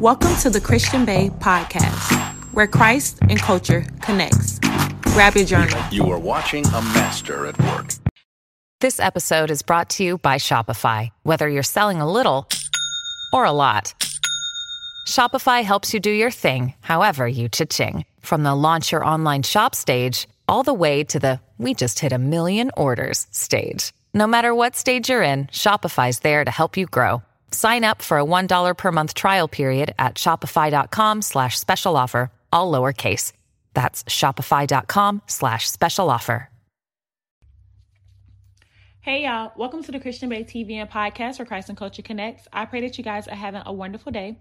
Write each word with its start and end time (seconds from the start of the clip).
Welcome 0.00 0.36
to 0.38 0.50
the 0.50 0.60
Christian 0.60 1.04
Bae 1.04 1.30
podcast, 1.38 2.12
where 2.52 2.66
Christ 2.66 3.20
and 3.22 3.38
culture 3.38 3.86
connects. 4.02 4.58
Grab 5.02 5.34
your 5.36 5.44
journal. 5.44 5.80
You 5.92 6.10
are 6.10 6.18
watching 6.18 6.66
a 6.66 6.82
master 6.82 7.46
at 7.46 7.58
work. 7.60 7.92
This 8.80 8.98
episode 8.98 9.50
is 9.50 9.62
brought 9.62 9.88
to 9.90 10.04
you 10.04 10.18
by 10.18 10.36
Shopify. 10.36 11.10
Whether 11.22 11.48
you're 11.48 11.62
selling 11.62 12.00
a 12.00 12.10
little 12.10 12.48
or 13.32 13.44
a 13.44 13.52
lot, 13.52 13.94
Shopify 15.06 15.62
helps 15.62 15.94
you 15.94 16.00
do 16.00 16.10
your 16.10 16.30
thing, 16.30 16.74
however 16.80 17.28
you 17.28 17.48
cha-ching. 17.48 18.04
From 18.20 18.42
the 18.42 18.54
launch 18.54 18.90
your 18.90 19.04
online 19.04 19.44
shop 19.44 19.74
stage, 19.74 20.26
all 20.48 20.64
the 20.64 20.74
way 20.74 21.04
to 21.04 21.18
the 21.20 21.40
we 21.56 21.72
just 21.72 22.00
hit 22.00 22.12
a 22.12 22.18
million 22.18 22.72
orders 22.76 23.28
stage. 23.30 23.92
No 24.12 24.26
matter 24.26 24.54
what 24.54 24.76
stage 24.76 25.08
you're 25.08 25.22
in, 25.22 25.46
Shopify's 25.46 26.18
there 26.18 26.44
to 26.44 26.50
help 26.50 26.76
you 26.76 26.86
grow. 26.86 27.22
Sign 27.54 27.84
up 27.84 28.02
for 28.02 28.18
a 28.18 28.24
$1 28.24 28.76
per 28.76 28.90
month 28.90 29.14
trial 29.14 29.48
period 29.48 29.94
at 29.98 30.16
shopify.com 30.16 31.22
slash 31.22 31.56
special 31.58 31.96
offer, 31.96 32.32
all 32.52 32.72
lowercase. 32.72 33.32
That's 33.74 34.02
shopify.com 34.04 35.22
slash 35.26 35.70
special 35.70 36.10
offer. 36.10 36.50
Hey 39.04 39.24
y'all, 39.24 39.52
welcome 39.54 39.82
to 39.82 39.92
the 39.92 40.00
Christian 40.00 40.30
Bae 40.30 40.44
TV 40.44 40.76
and 40.76 40.88
podcast 40.88 41.38
where 41.38 41.44
Christ 41.44 41.68
and 41.68 41.76
Culture 41.76 42.00
Connects. 42.00 42.48
I 42.50 42.64
pray 42.64 42.80
that 42.80 42.96
you 42.96 43.04
guys 43.04 43.28
are 43.28 43.34
having 43.34 43.60
a 43.66 43.70
wonderful 43.70 44.12
day. 44.12 44.38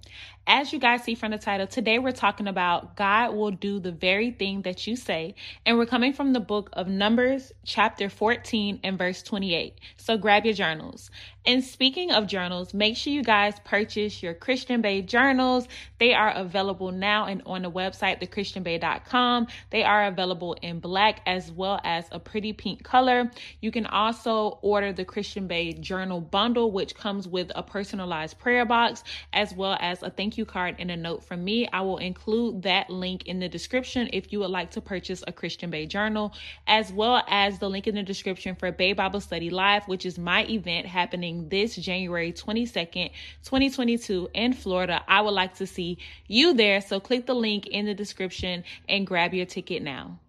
As 0.47 0.71
you 0.71 0.79
guys 0.79 1.03
see 1.03 1.15
from 1.15 1.31
the 1.31 1.37
title, 1.37 1.67
today 1.67 1.99
we're 1.99 2.13
talking 2.13 2.47
about 2.47 2.95
God 2.95 3.35
will 3.35 3.51
do 3.51 3.81
the 3.81 3.91
very 3.91 4.31
thing 4.31 4.61
that 4.61 4.87
you 4.87 4.95
say. 4.95 5.35
And 5.65 5.77
we're 5.77 5.85
coming 5.85 6.13
from 6.13 6.31
the 6.31 6.39
book 6.39 6.69
of 6.71 6.87
Numbers, 6.87 7.51
chapter 7.65 8.07
14 8.09 8.79
and 8.85 8.97
verse 8.97 9.21
28. 9.21 9.81
So 9.97 10.17
grab 10.17 10.45
your 10.45 10.53
journals. 10.53 11.11
And 11.45 11.61
speaking 11.61 12.11
of 12.11 12.25
journals, 12.27 12.73
make 12.73 12.95
sure 12.95 13.11
you 13.11 13.21
guys 13.21 13.55
purchase 13.65 14.23
your 14.23 14.33
Christian 14.33 14.81
Bae 14.81 15.01
journals. 15.01 15.67
They 15.99 16.13
are 16.13 16.31
available 16.31 16.91
now 16.91 17.25
and 17.25 17.41
on 17.45 17.63
the 17.63 17.71
website, 17.71 18.21
thechristianbae.com. 18.21 19.47
They 19.69 19.83
are 19.83 20.05
available 20.05 20.53
in 20.61 20.79
black 20.79 21.19
as 21.25 21.51
well 21.51 21.81
as 21.83 22.05
a 22.11 22.19
pretty 22.19 22.53
pink 22.53 22.83
color. 22.83 23.29
You 23.59 23.71
can 23.71 23.85
also 23.87 24.57
order 24.61 24.93
the 24.93 25.03
Christian 25.03 25.47
Bae 25.47 25.73
journal 25.77 26.21
bundle, 26.21 26.71
which 26.71 26.95
comes 26.95 27.27
with 27.27 27.51
a 27.55 27.63
personalized 27.63 28.39
prayer 28.39 28.65
box 28.65 29.03
as 29.33 29.53
well 29.53 29.77
as 29.81 30.01
a 30.01 30.09
thank 30.09 30.37
you 30.37 30.45
card 30.45 30.75
and 30.79 30.91
a 30.91 30.95
note 30.95 31.25
from 31.25 31.43
me. 31.43 31.67
I 31.73 31.81
will 31.81 31.97
include 31.97 32.61
that 32.61 32.89
link 32.89 33.25
in 33.25 33.39
the 33.39 33.49
description 33.49 34.09
if 34.13 34.31
you 34.31 34.39
would 34.39 34.49
like 34.49 34.71
to 34.71 34.81
purchase 34.81 35.23
a 35.27 35.33
Christian 35.33 35.69
Bae 35.69 35.85
journal, 35.85 36.33
as 36.67 36.93
well 36.93 37.21
as 37.27 37.59
the 37.59 37.69
link 37.69 37.87
in 37.87 37.95
the 37.95 38.03
description 38.03 38.55
for 38.55 38.71
Bae 38.71 38.93
Bible 38.93 39.19
Study 39.19 39.49
Live, 39.49 39.85
which 39.89 40.05
is 40.05 40.17
my 40.17 40.45
event 40.45 40.85
happening 40.85 41.32
this 41.49 41.75
January 41.75 42.31
22nd, 42.31 43.11
2022 43.43 44.29
in 44.33 44.53
Florida. 44.53 45.03
I 45.07 45.21
would 45.21 45.33
like 45.33 45.55
to 45.55 45.67
see 45.67 45.97
you 46.27 46.53
there. 46.53 46.81
So 46.81 46.99
click 46.99 47.25
the 47.25 47.35
link 47.35 47.67
in 47.67 47.85
the 47.85 47.93
description 47.93 48.63
and 48.87 49.05
grab 49.07 49.33
your 49.33 49.45
ticket 49.45 49.83
now. 49.83 50.19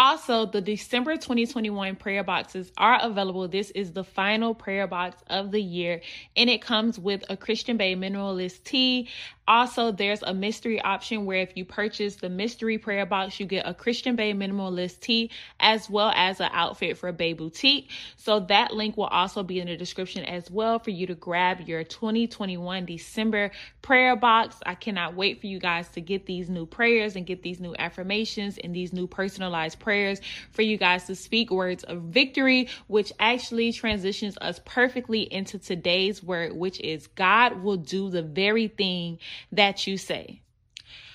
Also, 0.00 0.46
the 0.46 0.62
December 0.62 1.16
2021 1.16 1.94
prayer 1.94 2.24
boxes 2.24 2.72
are 2.78 2.98
available. 3.02 3.46
This 3.48 3.70
is 3.72 3.92
the 3.92 4.02
final 4.02 4.54
prayer 4.54 4.86
box 4.86 5.22
of 5.26 5.50
the 5.50 5.60
year, 5.60 6.00
and 6.34 6.48
it 6.48 6.62
comes 6.62 6.98
with 6.98 7.22
a 7.28 7.36
Christian 7.36 7.76
Bae 7.76 7.94
Minimalist 7.94 8.64
Tee, 8.64 9.10
also, 9.50 9.90
there's 9.90 10.22
a 10.22 10.32
mystery 10.32 10.80
option 10.80 11.26
where 11.26 11.40
if 11.40 11.56
you 11.56 11.64
purchase 11.64 12.14
the 12.14 12.28
mystery 12.28 12.78
prayer 12.78 13.04
box, 13.04 13.40
you 13.40 13.46
get 13.46 13.66
a 13.66 13.74
Christian 13.74 14.14
Bae 14.14 14.32
minimalist 14.32 15.00
tee 15.00 15.32
as 15.58 15.90
well 15.90 16.12
as 16.14 16.38
an 16.38 16.50
outfit 16.52 16.96
for 16.96 17.10
Bae 17.10 17.32
Boutique. 17.32 17.90
So 18.16 18.38
that 18.38 18.72
link 18.72 18.96
will 18.96 19.06
also 19.06 19.42
be 19.42 19.58
in 19.58 19.66
the 19.66 19.76
description 19.76 20.24
as 20.24 20.48
well 20.52 20.78
for 20.78 20.90
you 20.90 21.08
to 21.08 21.16
grab 21.16 21.62
your 21.62 21.82
2021 21.82 22.84
December 22.84 23.50
prayer 23.82 24.14
box. 24.14 24.56
I 24.64 24.76
cannot 24.76 25.16
wait 25.16 25.40
for 25.40 25.48
you 25.48 25.58
guys 25.58 25.88
to 25.88 26.00
get 26.00 26.26
these 26.26 26.48
new 26.48 26.64
prayers 26.64 27.16
and 27.16 27.26
get 27.26 27.42
these 27.42 27.58
new 27.58 27.74
affirmations 27.76 28.56
and 28.56 28.72
these 28.72 28.92
new 28.92 29.08
personalized 29.08 29.80
prayers 29.80 30.20
for 30.52 30.62
you 30.62 30.76
guys 30.76 31.06
to 31.06 31.16
speak 31.16 31.50
words 31.50 31.82
of 31.82 32.02
victory, 32.02 32.68
which 32.86 33.12
actually 33.18 33.72
transitions 33.72 34.38
us 34.40 34.60
perfectly 34.64 35.22
into 35.22 35.58
today's 35.58 36.22
word, 36.22 36.52
which 36.52 36.78
is 36.78 37.08
God 37.08 37.64
will 37.64 37.78
do 37.78 38.10
the 38.10 38.22
very 38.22 38.68
thing 38.68 39.18
that 39.52 39.86
you 39.86 39.96
say. 39.96 40.42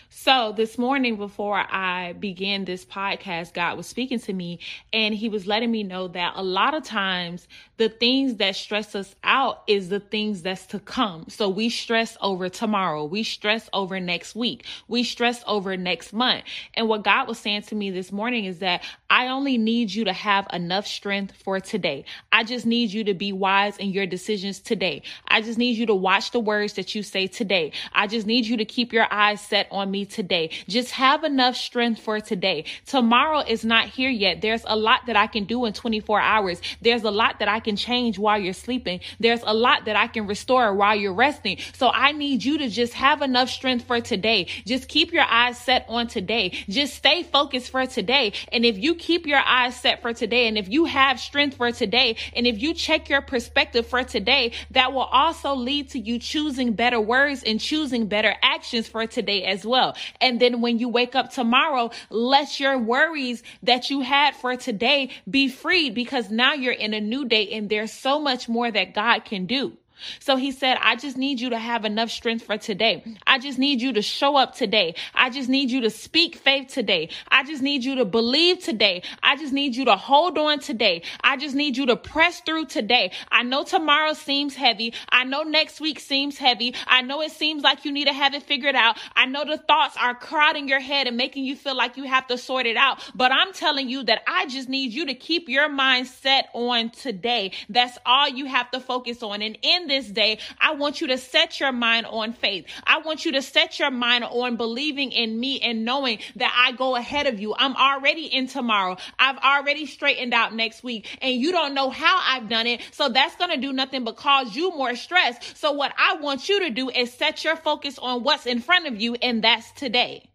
So 0.09 0.53
this 0.55 0.77
morning, 0.77 1.17
before 1.17 1.57
I 1.57 2.13
began 2.13 2.65
this 2.65 2.85
podcast, 2.85 3.53
God 3.53 3.75
was 3.75 3.87
speaking 3.87 4.19
to 4.19 4.33
me 4.33 4.59
and 4.93 5.13
he 5.13 5.29
was 5.29 5.47
letting 5.47 5.71
me 5.71 5.83
know 5.83 6.07
that 6.09 6.33
a 6.35 6.43
lot 6.43 6.73
of 6.73 6.83
times 6.83 7.47
the 7.77 7.89
things 7.89 8.35
that 8.35 8.55
stress 8.55 8.95
us 8.95 9.15
out 9.23 9.63
is 9.67 9.89
the 9.89 9.99
things 9.99 10.43
that's 10.43 10.67
to 10.67 10.79
come. 10.79 11.25
So 11.27 11.49
we 11.49 11.69
stress 11.69 12.17
over 12.21 12.49
tomorrow. 12.49 13.03
We 13.03 13.23
stress 13.23 13.69
over 13.73 13.99
next 13.99 14.35
week. 14.35 14.65
We 14.87 15.03
stress 15.03 15.43
over 15.47 15.75
next 15.75 16.13
month. 16.13 16.45
And 16.75 16.87
what 16.87 17.03
God 17.03 17.27
was 17.27 17.39
saying 17.39 17.63
to 17.63 17.75
me 17.75 17.89
this 17.89 18.11
morning 18.11 18.45
is 18.45 18.59
that 18.59 18.83
I 19.09 19.27
only 19.27 19.57
need 19.57 19.93
you 19.93 20.05
to 20.05 20.13
have 20.13 20.47
enough 20.53 20.87
strength 20.87 21.35
for 21.43 21.59
today. 21.59 22.05
I 22.31 22.43
just 22.43 22.65
need 22.65 22.91
you 22.91 23.03
to 23.05 23.13
be 23.13 23.33
wise 23.33 23.77
in 23.77 23.89
your 23.89 24.05
decisions 24.05 24.59
today. 24.59 25.01
I 25.27 25.41
just 25.41 25.57
need 25.57 25.77
you 25.77 25.87
to 25.87 25.95
watch 25.95 26.31
the 26.31 26.39
words 26.39 26.73
that 26.73 26.95
you 26.95 27.03
say 27.03 27.27
today. 27.27 27.71
I 27.93 28.07
just 28.07 28.27
need 28.27 28.45
you 28.45 28.57
to 28.57 28.65
keep 28.65 28.93
your 28.93 29.07
eyes 29.11 29.41
set 29.41 29.67
on 29.71 29.91
me 29.91 29.94
today. 30.03 30.49
Just 30.67 30.91
have 30.91 31.23
enough 31.23 31.55
strength 31.55 32.01
for 32.01 32.19
today. 32.19 32.65
Tomorrow 32.85 33.43
is 33.47 33.63
not 33.63 33.87
here 33.87 34.09
yet. 34.09 34.41
There's 34.41 34.63
a 34.65 34.75
lot 34.75 35.05
that 35.05 35.15
I 35.15 35.27
can 35.27 35.45
do 35.45 35.63
in 35.65 35.73
24 35.73 36.19
hours. 36.19 36.59
There's 36.81 37.03
a 37.03 37.11
lot 37.11 37.39
that 37.39 37.47
I 37.47 37.59
can 37.59 37.75
change 37.75 38.17
while 38.17 38.39
you're 38.39 38.53
sleeping. 38.53 38.99
There's 39.19 39.41
a 39.43 39.53
lot 39.53 39.85
that 39.85 39.95
I 39.95 40.07
can 40.07 40.25
restore 40.25 40.73
while 40.73 40.95
you're 40.95 41.13
resting. 41.13 41.59
So 41.75 41.91
I 41.93 42.11
need 42.11 42.43
you 42.43 42.57
to 42.57 42.69
just 42.69 42.93
have 42.93 43.21
enough 43.21 43.49
strength 43.49 43.85
for 43.85 44.01
today. 44.01 44.47
Just 44.65 44.87
keep 44.87 45.13
your 45.13 45.23
eyes 45.23 45.59
set 45.59 45.85
on 45.87 46.07
today. 46.07 46.49
Just 46.67 46.95
stay 46.95 47.21
focused 47.23 47.69
for 47.69 47.85
today. 47.85 48.33
And 48.51 48.65
if 48.65 48.77
you 48.77 48.95
keep 48.95 49.27
your 49.27 49.41
eyes 49.45 49.75
set 49.79 50.01
for 50.01 50.13
today, 50.13 50.47
and 50.47 50.57
if 50.57 50.67
you 50.67 50.85
have 50.85 51.19
strength 51.19 51.57
for 51.57 51.71
today, 51.71 52.15
and 52.35 52.47
if 52.47 52.59
you 52.59 52.73
check 52.73 53.09
your 53.09 53.21
perspective 53.21 53.85
for 53.85 54.03
today, 54.03 54.53
that 54.71 54.93
will 54.93 55.01
also 55.01 55.53
lead 55.53 55.89
to 55.91 55.99
you 55.99 56.17
choosing 56.17 56.73
better 56.73 56.99
words 56.99 57.43
and 57.43 57.59
choosing 57.59 58.07
better 58.07 58.33
actions 58.41 58.87
for 58.87 59.05
today 59.05 59.43
as 59.43 59.65
well. 59.65 59.84
And 60.21 60.39
then 60.39 60.61
when 60.61 60.79
you 60.79 60.89
wake 60.89 61.15
up 61.15 61.31
tomorrow, 61.31 61.91
let 62.09 62.59
your 62.59 62.77
worries 62.77 63.43
that 63.63 63.89
you 63.89 64.01
had 64.01 64.35
for 64.35 64.55
today 64.55 65.09
be 65.29 65.47
freed 65.49 65.93
because 65.93 66.31
now 66.31 66.53
you're 66.53 66.73
in 66.73 66.93
a 66.93 67.01
new 67.01 67.25
day 67.25 67.51
and 67.51 67.69
there's 67.69 67.91
so 67.91 68.19
much 68.19 68.47
more 68.49 68.71
that 68.71 68.93
God 68.93 69.25
can 69.25 69.45
do. 69.45 69.77
So 70.19 70.35
he 70.35 70.51
said, 70.51 70.77
I 70.81 70.95
just 70.95 71.17
need 71.17 71.39
you 71.39 71.49
to 71.51 71.57
have 71.57 71.85
enough 71.85 72.09
strength 72.09 72.45
for 72.45 72.57
today. 72.57 73.03
I 73.25 73.39
just 73.39 73.57
need 73.57 73.81
you 73.81 73.93
to 73.93 74.01
show 74.01 74.35
up 74.35 74.55
today. 74.55 74.95
I 75.13 75.29
just 75.29 75.49
need 75.49 75.71
you 75.71 75.81
to 75.81 75.89
speak 75.89 76.35
faith 76.35 76.69
today. 76.69 77.09
I 77.29 77.43
just 77.43 77.61
need 77.61 77.83
you 77.83 77.95
to 77.95 78.05
believe 78.05 78.59
today. 78.59 79.03
I 79.23 79.35
just 79.35 79.53
need 79.53 79.75
you 79.75 79.85
to 79.85 79.95
hold 79.95 80.37
on 80.37 80.59
today. 80.59 81.03
I 81.21 81.37
just 81.37 81.55
need 81.55 81.77
you 81.77 81.85
to 81.87 81.95
press 81.95 82.41
through 82.41 82.65
today. 82.65 83.11
I 83.31 83.43
know 83.43 83.63
tomorrow 83.63 84.13
seems 84.13 84.55
heavy. 84.55 84.93
I 85.09 85.23
know 85.23 85.43
next 85.43 85.79
week 85.79 85.99
seems 85.99 86.37
heavy. 86.37 86.75
I 86.87 87.01
know 87.01 87.21
it 87.21 87.31
seems 87.31 87.63
like 87.63 87.85
you 87.85 87.91
need 87.91 88.07
to 88.07 88.13
have 88.13 88.33
it 88.33 88.43
figured 88.43 88.75
out. 88.75 88.97
I 89.15 89.25
know 89.25 89.45
the 89.45 89.57
thoughts 89.57 89.95
are 90.01 90.15
crowding 90.15 90.67
your 90.67 90.79
head 90.79 91.07
and 91.07 91.17
making 91.17 91.45
you 91.45 91.55
feel 91.55 91.75
like 91.75 91.97
you 91.97 92.03
have 92.03 92.27
to 92.27 92.37
sort 92.37 92.65
it 92.65 92.77
out. 92.77 92.99
But 93.15 93.31
I'm 93.31 93.53
telling 93.53 93.89
you 93.89 94.03
that 94.03 94.21
I 94.27 94.45
just 94.47 94.69
need 94.69 94.93
you 94.93 95.05
to 95.07 95.13
keep 95.13 95.49
your 95.49 95.69
mind 95.69 96.07
set 96.07 96.49
on 96.53 96.89
today. 96.89 97.51
That's 97.69 97.97
all 98.05 98.27
you 98.27 98.45
have 98.45 98.69
to 98.71 98.79
focus 98.79 99.23
on. 99.23 99.41
And 99.41 99.57
in 99.61 99.84
this 99.87 100.07
day, 100.07 100.39
I 100.59 100.73
want 100.73 101.01
you 101.01 101.07
to 101.07 101.17
set 101.17 101.59
your 101.59 101.71
mind 101.71 102.05
on 102.05 102.33
faith. 102.33 102.65
I 102.85 102.99
want 102.99 103.25
you 103.25 103.33
to 103.33 103.41
set 103.41 103.79
your 103.79 103.91
mind 103.91 104.23
on 104.23 104.55
believing 104.55 105.11
in 105.11 105.39
me 105.39 105.59
and 105.61 105.85
knowing 105.85 106.19
that 106.35 106.53
I 106.55 106.75
go 106.75 106.95
ahead 106.95 107.27
of 107.27 107.39
you. 107.39 107.55
I'm 107.57 107.75
already 107.75 108.25
in 108.25 108.47
tomorrow. 108.47 108.97
I've 109.19 109.37
already 109.37 109.85
straightened 109.85 110.33
out 110.33 110.53
next 110.53 110.83
week 110.83 111.07
and 111.21 111.35
you 111.35 111.51
don't 111.51 111.73
know 111.73 111.89
how 111.89 112.19
I've 112.23 112.49
done 112.49 112.67
it. 112.67 112.81
So 112.91 113.09
that's 113.09 113.35
going 113.35 113.51
to 113.51 113.57
do 113.57 113.73
nothing 113.73 114.03
but 114.03 114.17
cause 114.17 114.55
you 114.55 114.71
more 114.71 114.95
stress. 114.95 115.37
So 115.55 115.71
what 115.71 115.93
I 115.97 116.15
want 116.15 116.49
you 116.49 116.61
to 116.61 116.69
do 116.69 116.89
is 116.89 117.13
set 117.13 117.43
your 117.43 117.55
focus 117.55 117.97
on 117.99 118.23
what's 118.23 118.45
in 118.45 118.61
front 118.61 118.87
of 118.87 118.99
you 118.99 119.15
and 119.15 119.43
that's 119.43 119.71
today. 119.73 120.29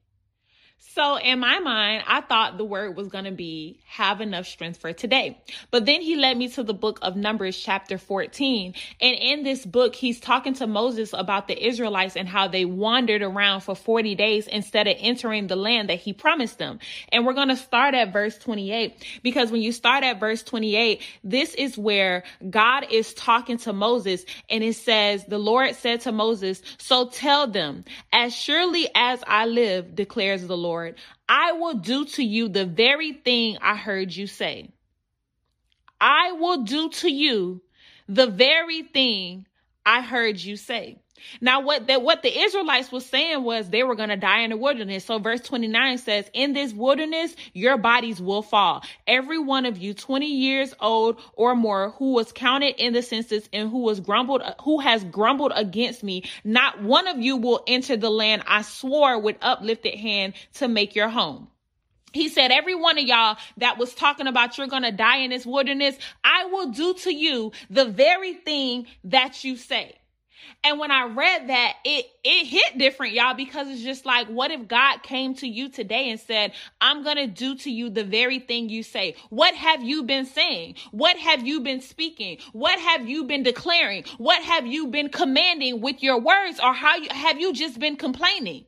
So 0.94 1.19
in 1.19 1.38
my 1.38 1.60
mind, 1.60 2.02
I 2.08 2.20
thought 2.20 2.58
the 2.58 2.64
word 2.64 2.96
was 2.96 3.06
going 3.06 3.25
to 3.25 3.31
be 3.31 3.78
have 3.87 4.20
enough 4.20 4.46
strength 4.46 4.81
for 4.81 4.92
today. 4.92 5.38
But 5.70 5.87
then 5.87 6.00
he 6.00 6.16
led 6.16 6.37
me 6.37 6.48
to 6.48 6.64
the 6.64 6.75
book 6.75 6.98
of 7.02 7.14
Numbers 7.14 7.56
chapter 7.56 7.96
14. 7.96 8.75
And 9.00 9.16
in 9.16 9.44
this 9.44 9.64
book, 9.64 9.94
he's 9.94 10.19
talking 10.19 10.54
to 10.54 10.66
Moses 10.66 11.12
about 11.12 11.46
the 11.46 11.64
Israelites 11.64 12.16
and 12.16 12.28
how 12.28 12.48
they 12.48 12.64
wandered 12.64 13.22
around 13.22 13.60
for 13.60 13.76
40 13.76 14.16
days 14.16 14.48
instead 14.48 14.88
of 14.88 14.96
entering 14.98 15.46
the 15.46 15.54
land 15.54 15.90
that 15.90 16.00
he 16.00 16.12
promised 16.12 16.58
them. 16.58 16.81
And 17.12 17.25
we're 17.25 17.34
going 17.34 17.48
to 17.48 17.56
start 17.56 17.94
at 17.94 18.12
verse 18.12 18.36
28 18.38 19.20
because 19.22 19.52
when 19.52 19.62
you 19.62 19.70
start 19.70 20.02
at 20.02 20.19
verse 20.19 20.43
28, 20.43 21.02
this 21.22 21.54
is 21.54 21.78
where 21.78 22.25
God 22.48 22.86
is 22.90 23.14
talking 23.14 23.58
to 23.58 23.72
Moses 23.72 24.25
and 24.48 24.64
it 24.64 24.75
says, 24.75 25.25
the 25.26 25.38
Lord 25.38 25.76
said 25.76 26.00
to 26.02 26.12
Moses, 26.12 26.62
so 26.78 27.08
tell 27.08 27.46
them, 27.46 27.84
as 28.12 28.34
surely 28.34 28.88
as 28.94 29.22
I 29.26 29.46
live, 29.46 29.94
declares 29.94 30.44
the 30.46 30.56
Lord, 30.56 30.80
Lord, 30.81 30.97
I 31.29 31.53
will 31.53 31.75
do 31.75 32.06
to 32.06 32.23
you 32.25 32.49
the 32.49 32.65
very 32.65 33.12
thing 33.12 33.59
I 33.61 33.77
heard 33.77 34.17
you 34.17 34.27
say. 34.27 34.71
I 36.00 36.32
will 36.32 36.62
do 36.62 36.88
to 36.88 37.11
you 37.11 37.61
the 38.09 38.27
very 38.27 38.82
thing 38.82 39.47
I 39.85 40.03
heard 40.03 40.41
you 40.41 40.56
say. 40.56 40.99
Now, 41.41 41.61
what 41.61 41.87
that 41.88 42.03
what 42.03 42.23
the 42.23 42.41
Israelites 42.41 42.91
was 42.91 43.05
saying 43.05 43.44
was 43.44 43.69
they 43.69 43.82
were 43.82 43.94
going 43.94 44.09
to 44.09 44.17
die 44.17 44.41
in 44.41 44.50
the 44.50 44.56
wilderness. 44.56 45.05
So 45.05 45.19
verse 45.19 45.41
29 45.41 45.99
says, 45.99 46.31
in 46.32 46.53
this 46.53 46.73
wilderness, 46.73 47.35
your 47.53 47.77
bodies 47.77 48.21
will 48.21 48.43
fall. 48.43 48.82
Every 49.06 49.38
one 49.38 49.67
of 49.67 49.79
you 49.79 49.94
20 49.94 50.27
years 50.27 50.75
old 50.81 51.21
or 51.35 51.55
more 51.55 51.91
who 51.99 52.12
was 52.12 52.32
counted 52.32 52.82
in 52.82 52.93
the 52.93 53.03
census 53.03 53.49
and 53.53 53.71
who 53.71 53.81
was 53.81 54.00
grumbled, 54.00 54.43
who 54.62 54.81
has 54.81 55.05
grumbled 55.05 55.53
against 55.55 56.03
me, 56.03 56.25
not 56.44 56.82
one 56.82 57.06
of 57.06 57.19
you 57.19 57.37
will 57.37 57.62
enter 57.67 57.97
the 57.97 58.11
land 58.11 58.43
I 58.47 58.62
swore 58.62 59.19
with 59.19 59.37
uplifted 59.43 59.94
hand 59.94 60.35
to 60.55 60.69
make 60.69 60.94
your 60.94 61.09
home. 61.09 61.49
He 62.12 62.28
said, 62.28 62.50
every 62.50 62.74
one 62.74 62.98
of 62.98 63.04
y'all 63.04 63.36
that 63.58 63.78
was 63.78 63.94
talking 63.94 64.26
about 64.26 64.58
you're 64.58 64.66
going 64.66 64.82
to 64.82 64.92
die 64.92 65.18
in 65.18 65.30
this 65.30 65.46
wilderness, 65.46 65.96
I 66.24 66.46
will 66.46 66.70
do 66.70 66.94
to 66.94 67.14
you 67.14 67.52
the 67.68 67.86
very 67.86 68.34
thing 68.34 68.86
that 69.04 69.44
you 69.44 69.56
say. 69.56 69.96
And 70.62 70.78
when 70.78 70.90
I 70.90 71.04
read 71.04 71.48
that, 71.48 71.74
it 71.84 72.06
it 72.22 72.46
hit 72.46 72.76
different, 72.78 73.14
y'all, 73.14 73.34
because 73.34 73.68
it's 73.68 73.82
just 73.82 74.04
like, 74.04 74.26
what 74.28 74.50
if 74.50 74.68
God 74.68 75.02
came 75.02 75.34
to 75.36 75.46
you 75.46 75.70
today 75.70 76.10
and 76.10 76.20
said, 76.20 76.52
I'm 76.80 77.02
gonna 77.02 77.26
do 77.26 77.56
to 77.56 77.70
you 77.70 77.88
the 77.88 78.04
very 78.04 78.38
thing 78.40 78.68
you 78.68 78.82
say? 78.82 79.16
What 79.30 79.54
have 79.54 79.82
you 79.82 80.02
been 80.02 80.26
saying? 80.26 80.74
What 80.90 81.16
have 81.16 81.46
you 81.46 81.60
been 81.60 81.80
speaking? 81.80 82.38
What 82.52 82.78
have 82.78 83.08
you 83.08 83.24
been 83.24 83.42
declaring? 83.42 84.04
What 84.18 84.42
have 84.42 84.66
you 84.66 84.88
been 84.88 85.08
commanding 85.08 85.80
with 85.80 86.02
your 86.02 86.20
words? 86.20 86.60
Or 86.60 86.74
how 86.74 86.96
you, 86.96 87.08
have 87.10 87.40
you 87.40 87.52
just 87.54 87.78
been 87.78 87.96
complaining? 87.96 88.66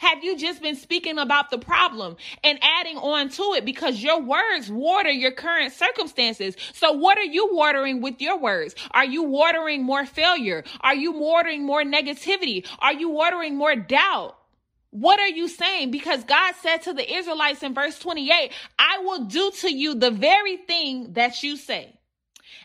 Have 0.00 0.22
you 0.24 0.36
just 0.36 0.62
been 0.62 0.76
speaking 0.76 1.18
about 1.18 1.50
the 1.50 1.58
problem 1.58 2.16
and 2.42 2.58
adding 2.62 2.96
on 2.96 3.28
to 3.30 3.42
it 3.56 3.64
because 3.64 4.02
your 4.02 4.20
words 4.20 4.70
water 4.70 5.10
your 5.10 5.32
current 5.32 5.72
circumstances? 5.72 6.56
So 6.72 6.92
what 6.92 7.18
are 7.18 7.24
you 7.24 7.50
watering 7.52 8.00
with 8.00 8.20
your 8.20 8.38
words? 8.38 8.74
Are 8.92 9.04
you 9.04 9.22
watering 9.22 9.82
more 9.82 10.06
failure? 10.06 10.64
Are 10.80 10.94
you 10.94 11.12
watering 11.12 11.64
more 11.64 11.82
negativity? 11.82 12.66
Are 12.78 12.92
you 12.92 13.10
watering 13.10 13.56
more 13.56 13.76
doubt? 13.76 14.36
What 14.90 15.18
are 15.18 15.28
you 15.28 15.48
saying? 15.48 15.90
Because 15.90 16.22
God 16.24 16.54
said 16.60 16.82
to 16.82 16.92
the 16.92 17.14
Israelites 17.14 17.62
in 17.62 17.72
verse 17.72 17.98
28, 17.98 18.52
I 18.78 18.98
will 18.98 19.24
do 19.24 19.50
to 19.60 19.72
you 19.72 19.94
the 19.94 20.10
very 20.10 20.58
thing 20.58 21.14
that 21.14 21.42
you 21.42 21.56
say. 21.56 21.94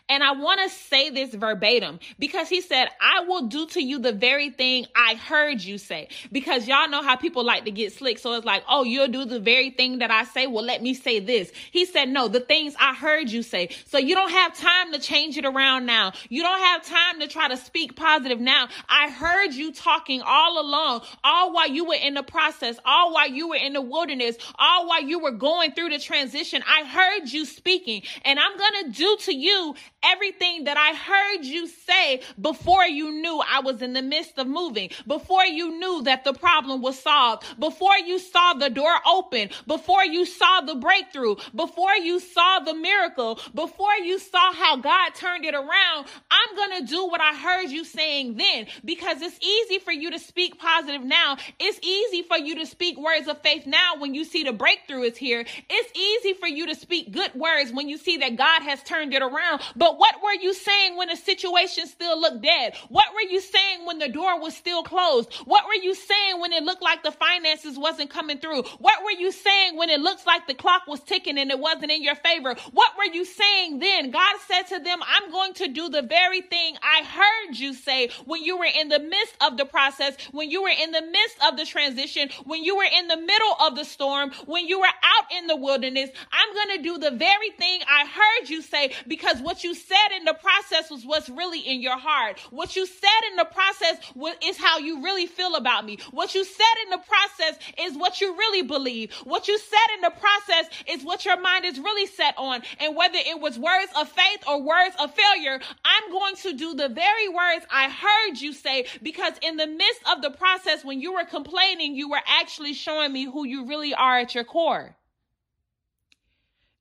And 0.08 0.22
I 0.22 0.32
want 0.32 0.60
to 0.62 0.70
say 0.70 1.10
this 1.10 1.34
verbatim 1.34 2.00
because 2.18 2.48
he 2.48 2.60
said, 2.60 2.88
I 3.00 3.24
will 3.24 3.46
do 3.48 3.66
to 3.68 3.82
you 3.82 3.98
the 3.98 4.12
very 4.12 4.50
thing 4.50 4.86
I 4.96 5.14
heard 5.14 5.62
you 5.62 5.76
say. 5.76 6.08
Because 6.32 6.66
y'all 6.66 6.88
know 6.88 7.02
how 7.02 7.16
people 7.16 7.44
like 7.44 7.64
to 7.66 7.70
get 7.70 7.92
slick. 7.92 8.18
So 8.18 8.32
it's 8.32 8.46
like, 8.46 8.64
oh, 8.68 8.84
you'll 8.84 9.08
do 9.08 9.24
the 9.24 9.40
very 9.40 9.70
thing 9.70 9.98
that 9.98 10.10
I 10.10 10.24
say. 10.24 10.46
Well, 10.46 10.64
let 10.64 10.82
me 10.82 10.94
say 10.94 11.20
this. 11.20 11.52
He 11.70 11.84
said, 11.84 12.08
no, 12.08 12.28
the 12.28 12.40
things 12.40 12.74
I 12.80 12.94
heard 12.94 13.30
you 13.30 13.42
say. 13.42 13.68
So 13.86 13.98
you 13.98 14.14
don't 14.14 14.30
have 14.30 14.56
time 14.56 14.92
to 14.92 14.98
change 14.98 15.36
it 15.36 15.44
around 15.44 15.84
now. 15.84 16.12
You 16.28 16.42
don't 16.42 16.58
have 16.58 16.84
time 16.84 17.20
to 17.20 17.26
try 17.26 17.48
to 17.48 17.56
speak 17.56 17.94
positive 17.94 18.40
now. 18.40 18.68
I 18.88 19.10
heard 19.10 19.52
you 19.52 19.72
talking 19.72 20.22
all 20.24 20.60
along, 20.60 21.02
all 21.22 21.52
while 21.52 21.68
you 21.68 21.84
were 21.84 21.94
in 21.94 22.14
the 22.14 22.22
process, 22.22 22.78
all 22.84 23.12
while 23.12 23.28
you 23.28 23.48
were 23.50 23.56
in 23.56 23.74
the 23.74 23.82
wilderness, 23.82 24.36
all 24.58 24.88
while 24.88 25.02
you 25.02 25.18
were 25.18 25.32
going 25.32 25.72
through 25.72 25.90
the 25.90 25.98
transition. 25.98 26.62
I 26.66 26.84
heard 26.84 27.30
you 27.30 27.44
speaking 27.44 28.02
and 28.24 28.38
I'm 28.38 28.56
going 28.56 28.84
to 28.84 28.90
do 28.90 29.16
to 29.20 29.34
you 29.34 29.74
everything 30.04 30.64
that 30.64 30.76
I 30.76 30.94
heard 30.94 31.44
you 31.44 31.66
say 31.66 32.22
before 32.40 32.84
you 32.84 33.10
knew 33.10 33.42
I 33.46 33.60
was 33.60 33.82
in 33.82 33.92
the 33.92 34.02
midst 34.02 34.38
of 34.38 34.46
moving, 34.46 34.90
before 35.06 35.44
you 35.44 35.78
knew 35.78 36.02
that 36.04 36.24
the 36.24 36.32
problem 36.32 36.82
was 36.82 36.98
solved, 36.98 37.44
before 37.58 37.96
you 37.98 38.18
saw 38.18 38.54
the 38.54 38.70
door 38.70 38.94
open, 39.06 39.50
before 39.66 40.04
you 40.04 40.24
saw 40.26 40.60
the 40.60 40.74
breakthrough, 40.74 41.36
before 41.54 41.94
you 41.94 42.20
saw 42.20 42.60
the 42.60 42.74
miracle, 42.74 43.38
before 43.54 43.94
you 44.02 44.18
saw 44.18 44.52
how 44.52 44.76
God 44.76 45.14
turned 45.14 45.44
it 45.44 45.54
around, 45.54 46.06
I'm 46.30 46.56
going 46.56 46.80
to 46.80 46.86
do 46.86 47.06
what 47.06 47.20
I 47.20 47.34
heard 47.34 47.70
you 47.70 47.84
saying 47.84 48.36
then 48.36 48.66
because 48.84 49.20
it's 49.22 49.38
easy 49.40 49.78
for 49.78 49.92
you 49.92 50.10
to 50.10 50.18
speak 50.18 50.58
positive 50.58 51.04
now. 51.04 51.36
It's 51.58 51.78
easy 51.82 52.22
for 52.22 52.36
you 52.36 52.56
to 52.56 52.66
speak 52.66 52.98
words 52.98 53.28
of 53.28 53.40
faith 53.42 53.66
now 53.66 53.96
when 53.98 54.14
you 54.14 54.24
see 54.24 54.44
the 54.44 54.52
breakthrough 54.52 55.02
is 55.02 55.16
here. 55.16 55.44
It's 55.68 55.98
easy 55.98 56.34
for 56.34 56.46
you 56.46 56.66
to 56.66 56.74
speak 56.74 57.12
good 57.12 57.34
words 57.34 57.72
when 57.72 57.88
you 57.88 57.98
see 57.98 58.18
that 58.18 58.36
God 58.36 58.62
has 58.62 58.82
turned 58.82 59.14
it 59.14 59.22
around. 59.22 59.62
But 59.88 59.98
what 59.98 60.22
were 60.22 60.34
you 60.38 60.52
saying 60.52 60.98
when 60.98 61.08
the 61.08 61.16
situation 61.16 61.86
still 61.86 62.20
looked 62.20 62.42
dead? 62.42 62.74
What 62.90 63.06
were 63.14 63.26
you 63.30 63.40
saying 63.40 63.86
when 63.86 63.98
the 63.98 64.10
door 64.10 64.38
was 64.38 64.54
still 64.54 64.82
closed? 64.82 65.32
What 65.46 65.64
were 65.64 65.82
you 65.82 65.94
saying 65.94 66.40
when 66.40 66.52
it 66.52 66.62
looked 66.62 66.82
like 66.82 67.02
the 67.02 67.10
finances 67.10 67.78
wasn't 67.78 68.10
coming 68.10 68.36
through? 68.36 68.64
What 68.80 69.02
were 69.02 69.18
you 69.18 69.32
saying 69.32 69.78
when 69.78 69.88
it 69.88 70.00
looks 70.00 70.26
like 70.26 70.46
the 70.46 70.52
clock 70.52 70.82
was 70.86 71.00
ticking 71.00 71.38
and 71.38 71.50
it 71.50 71.58
wasn't 71.58 71.90
in 71.90 72.02
your 72.02 72.16
favor? 72.16 72.54
What 72.72 72.98
were 72.98 73.10
you 73.14 73.24
saying 73.24 73.78
then? 73.78 74.10
God 74.10 74.36
said 74.46 74.64
to 74.76 74.84
them, 74.84 74.98
I'm 75.06 75.30
going 75.30 75.54
to 75.54 75.68
do 75.68 75.88
the 75.88 76.02
very 76.02 76.42
thing 76.42 76.76
I 76.82 77.04
heard 77.04 77.56
you 77.56 77.72
say 77.72 78.10
when 78.26 78.44
you 78.44 78.58
were 78.58 78.68
in 78.78 78.90
the 78.90 78.98
midst 78.98 79.36
of 79.40 79.56
the 79.56 79.64
process, 79.64 80.18
when 80.32 80.50
you 80.50 80.64
were 80.64 80.68
in 80.68 80.90
the 80.90 81.00
midst 81.00 81.38
of 81.48 81.56
the 81.56 81.64
transition, 81.64 82.28
when 82.44 82.62
you 82.62 82.76
were 82.76 82.84
in 82.94 83.08
the 83.08 83.16
middle 83.16 83.54
of 83.58 83.74
the 83.74 83.86
storm, 83.86 84.32
when 84.44 84.68
you 84.68 84.80
were 84.80 84.86
out 84.86 85.32
in 85.38 85.46
the 85.46 85.56
wilderness. 85.56 86.10
I'm 86.30 86.54
going 86.54 86.76
to 86.76 86.82
do 86.82 86.98
the 86.98 87.16
very 87.16 87.50
thing 87.56 87.80
I 87.88 88.04
heard 88.04 88.50
you 88.50 88.60
say 88.60 88.92
because 89.06 89.40
what 89.40 89.64
you 89.64 89.74
said 89.78 90.16
in 90.16 90.24
the 90.24 90.34
process 90.34 90.90
was 90.90 91.04
what's 91.06 91.30
really 91.30 91.60
in 91.60 91.80
your 91.80 91.98
heart. 91.98 92.38
What 92.50 92.76
you 92.76 92.86
said 92.86 93.20
in 93.30 93.36
the 93.36 93.46
process 93.46 93.98
is 94.44 94.58
how 94.58 94.78
you 94.78 95.02
really 95.02 95.26
feel 95.26 95.54
about 95.54 95.84
me. 95.84 95.98
What 96.10 96.34
you 96.34 96.44
said 96.44 96.74
in 96.84 96.90
the 96.90 96.98
process 96.98 97.58
is 97.80 97.96
what 97.96 98.20
you 98.20 98.36
really 98.36 98.62
believe. 98.62 99.14
What 99.24 99.48
you 99.48 99.58
said 99.58 99.94
in 99.96 100.02
the 100.02 100.10
process 100.10 100.70
is 100.86 101.04
what 101.04 101.24
your 101.24 101.40
mind 101.40 101.64
is 101.64 101.78
really 101.78 102.06
set 102.06 102.34
on. 102.36 102.62
And 102.80 102.96
whether 102.96 103.18
it 103.18 103.40
was 103.40 103.58
words 103.58 103.92
of 103.96 104.08
faith 104.08 104.44
or 104.46 104.62
words 104.62 104.94
of 104.98 105.14
failure, 105.14 105.60
I'm 105.84 106.12
going 106.12 106.34
to 106.36 106.52
do 106.54 106.74
the 106.74 106.88
very 106.88 107.28
words 107.28 107.64
I 107.70 107.88
heard 107.88 108.40
you 108.40 108.52
say 108.52 108.86
because 109.02 109.32
in 109.42 109.56
the 109.56 109.66
midst 109.66 110.02
of 110.10 110.22
the 110.22 110.30
process, 110.30 110.84
when 110.84 111.00
you 111.00 111.14
were 111.14 111.24
complaining, 111.24 111.94
you 111.94 112.10
were 112.10 112.20
actually 112.26 112.74
showing 112.74 113.12
me 113.12 113.24
who 113.24 113.46
you 113.46 113.66
really 113.66 113.94
are 113.94 114.18
at 114.18 114.34
your 114.34 114.44
core. 114.44 114.96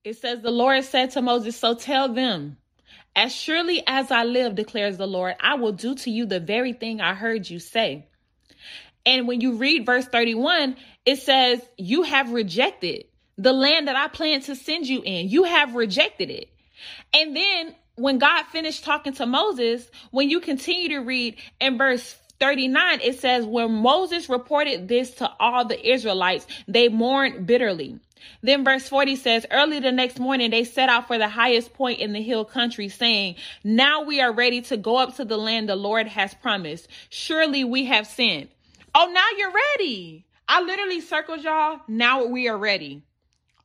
It 0.03 0.15
says, 0.15 0.41
The 0.41 0.51
Lord 0.51 0.83
said 0.85 1.11
to 1.11 1.21
Moses, 1.21 1.57
So 1.57 1.75
tell 1.75 2.13
them, 2.13 2.57
as 3.17 3.33
surely 3.33 3.83
as 3.87 4.11
I 4.11 4.23
live, 4.23 4.53
declares 4.53 4.97
the 4.97 5.07
Lord, 5.07 5.35
I 5.41 5.55
will 5.55 5.71
do 5.71 5.95
to 5.95 6.11
you 6.11 6.27
the 6.27 6.39
very 6.39 6.71
thing 6.71 7.01
I 7.01 7.15
heard 7.15 7.49
you 7.49 7.57
say. 7.57 8.07
And 9.07 9.27
when 9.27 9.41
you 9.41 9.53
read 9.57 9.87
verse 9.87 10.05
31, 10.05 10.77
it 11.03 11.17
says, 11.17 11.59
You 11.77 12.03
have 12.03 12.31
rejected 12.31 13.05
the 13.37 13.53
land 13.53 13.87
that 13.87 13.95
I 13.95 14.07
plan 14.07 14.41
to 14.41 14.55
send 14.55 14.87
you 14.87 15.01
in. 15.01 15.29
You 15.29 15.45
have 15.45 15.73
rejected 15.73 16.29
it. 16.29 16.49
And 17.11 17.35
then 17.35 17.75
when 17.95 18.19
God 18.19 18.43
finished 18.43 18.83
talking 18.83 19.13
to 19.13 19.25
Moses, 19.25 19.89
when 20.11 20.29
you 20.29 20.39
continue 20.39 20.89
to 20.89 20.99
read 20.99 21.37
in 21.59 21.79
verse 21.79 22.15
39, 22.39 22.99
it 23.01 23.19
says, 23.19 23.45
When 23.45 23.71
Moses 23.71 24.29
reported 24.29 24.87
this 24.87 25.09
to 25.15 25.31
all 25.39 25.65
the 25.65 25.91
Israelites, 25.91 26.45
they 26.67 26.87
mourned 26.87 27.47
bitterly. 27.47 27.99
Then 28.41 28.63
verse 28.63 28.87
40 28.87 29.15
says, 29.15 29.45
Early 29.51 29.79
the 29.79 29.91
next 29.91 30.19
morning, 30.19 30.51
they 30.51 30.63
set 30.63 30.89
out 30.89 31.07
for 31.07 31.17
the 31.17 31.29
highest 31.29 31.73
point 31.73 31.99
in 31.99 32.13
the 32.13 32.21
hill 32.21 32.45
country, 32.45 32.89
saying, 32.89 33.35
Now 33.63 34.03
we 34.03 34.21
are 34.21 34.31
ready 34.31 34.61
to 34.63 34.77
go 34.77 34.97
up 34.97 35.15
to 35.15 35.25
the 35.25 35.37
land 35.37 35.69
the 35.69 35.75
Lord 35.75 36.07
has 36.07 36.33
promised. 36.33 36.87
Surely 37.09 37.63
we 37.63 37.85
have 37.85 38.07
sinned. 38.07 38.49
Oh, 38.95 39.11
now 39.13 39.25
you're 39.37 39.53
ready. 39.53 40.25
I 40.47 40.61
literally 40.61 41.01
circled 41.01 41.43
y'all. 41.43 41.81
Now 41.87 42.25
we 42.25 42.47
are 42.47 42.57
ready. 42.57 43.03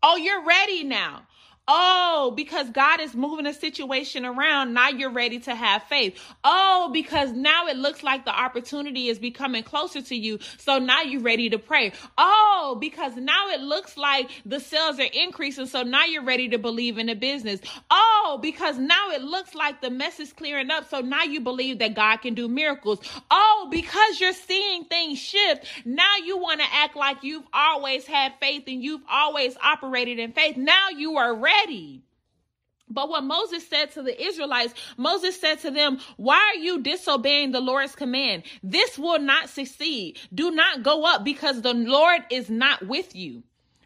Oh, 0.03 0.17
you're 0.17 0.45
ready 0.45 0.83
now. 0.83 1.23
Oh, 1.69 2.33
because 2.35 2.71
God 2.71 3.01
is 3.01 3.15
moving 3.15 3.47
a 3.47 3.55
situation 3.55 4.25
around. 4.27 4.75
Now 4.75 4.89
you're 4.89 5.13
ready 5.13 5.39
to 5.41 5.55
have 5.55 5.85
faith. 5.85 6.21
Oh, 6.43 6.91
because 6.93 7.31
now 7.31 7.69
it 7.69 7.77
looks 7.77 8.03
like 8.03 8.25
the 8.25 8.37
opportunity 8.37 9.09
is 9.09 9.21
becoming 9.21 9.63
closer 9.63 10.03
to 10.03 10.17
you. 10.17 10.41
So 10.59 10.79
now 10.79 11.03
you're 11.03 11.23
ready 11.23 11.51
to 11.51 11.61
pray. 11.61 11.93
Oh, 12.19 12.77
because 12.81 13.15
now 13.15 13.51
it 13.51 13.61
looks 13.61 13.97
like 13.97 14.29
the 14.45 14.59
sales 14.59 14.99
are 14.99 15.09
increasing. 15.13 15.67
So 15.67 15.85
now 15.85 16.05
you're 16.05 16.25
ready 16.25 16.49
to 16.49 16.59
believe 16.59 16.99
in 16.99 17.07
the 17.07 17.15
business. 17.15 17.61
Oh, 17.93 18.41
because 18.43 18.77
now 18.77 19.11
it 19.11 19.23
looks 19.23 19.55
like 19.55 19.81
the 19.81 19.91
mess 19.91 20.19
is 20.19 20.33
clearing 20.33 20.71
up. 20.73 20.91
So 20.91 21.01
now 21.01 21.23
you 21.23 21.41
believe 21.41 21.79
that 21.79 21.95
God 21.95 22.17
can 22.17 22.35
do 22.35 22.49
miracles. 22.49 22.99
Oh, 23.31 23.69
because 23.71 24.21
you're 24.21 24.33
seeing 24.33 24.87
things 24.87 25.21
shift. 25.21 25.67
Now 25.85 26.17
you 26.25 26.39
want 26.39 26.61
to 26.61 26.67
act 26.73 26.97
like 26.97 27.23
you've 27.23 27.47
always 27.53 28.05
had 28.05 28.33
faith 28.41 28.65
and 28.67 28.83
you've 28.83 29.03
always 29.09 29.57
operated 29.63 30.19
in 30.19 30.33
faith. 30.33 30.57
Now 30.57 30.89
you 30.91 31.19
are 31.19 31.33
ready 31.37 31.52
ready. 31.61 32.03
But 32.89 33.09
what 33.09 33.25
Moses 33.25 33.67
said 33.67 33.93
to 33.93 34.03
the 34.03 34.23
Israelites, 34.23 34.75
Moses 34.97 35.41
said 35.41 35.61
to 35.61 35.71
them, 35.71 35.99
Why 36.17 36.37
are 36.55 36.61
you 36.61 36.83
disobeying 36.83 37.53
the 37.53 37.61
Lord's 37.61 37.95
command? 37.95 38.43
This 38.63 38.99
will 38.99 39.19
not 39.19 39.49
succeed. 39.49 40.19
Do 40.35 40.51
not 40.51 40.83
go 40.83 41.05
up 41.05 41.25
because 41.25 41.63
the 41.63 41.75
Lord 41.75 42.23
is 42.31 42.51
not 42.51 42.87
with 42.87 43.17
you. 43.17 43.43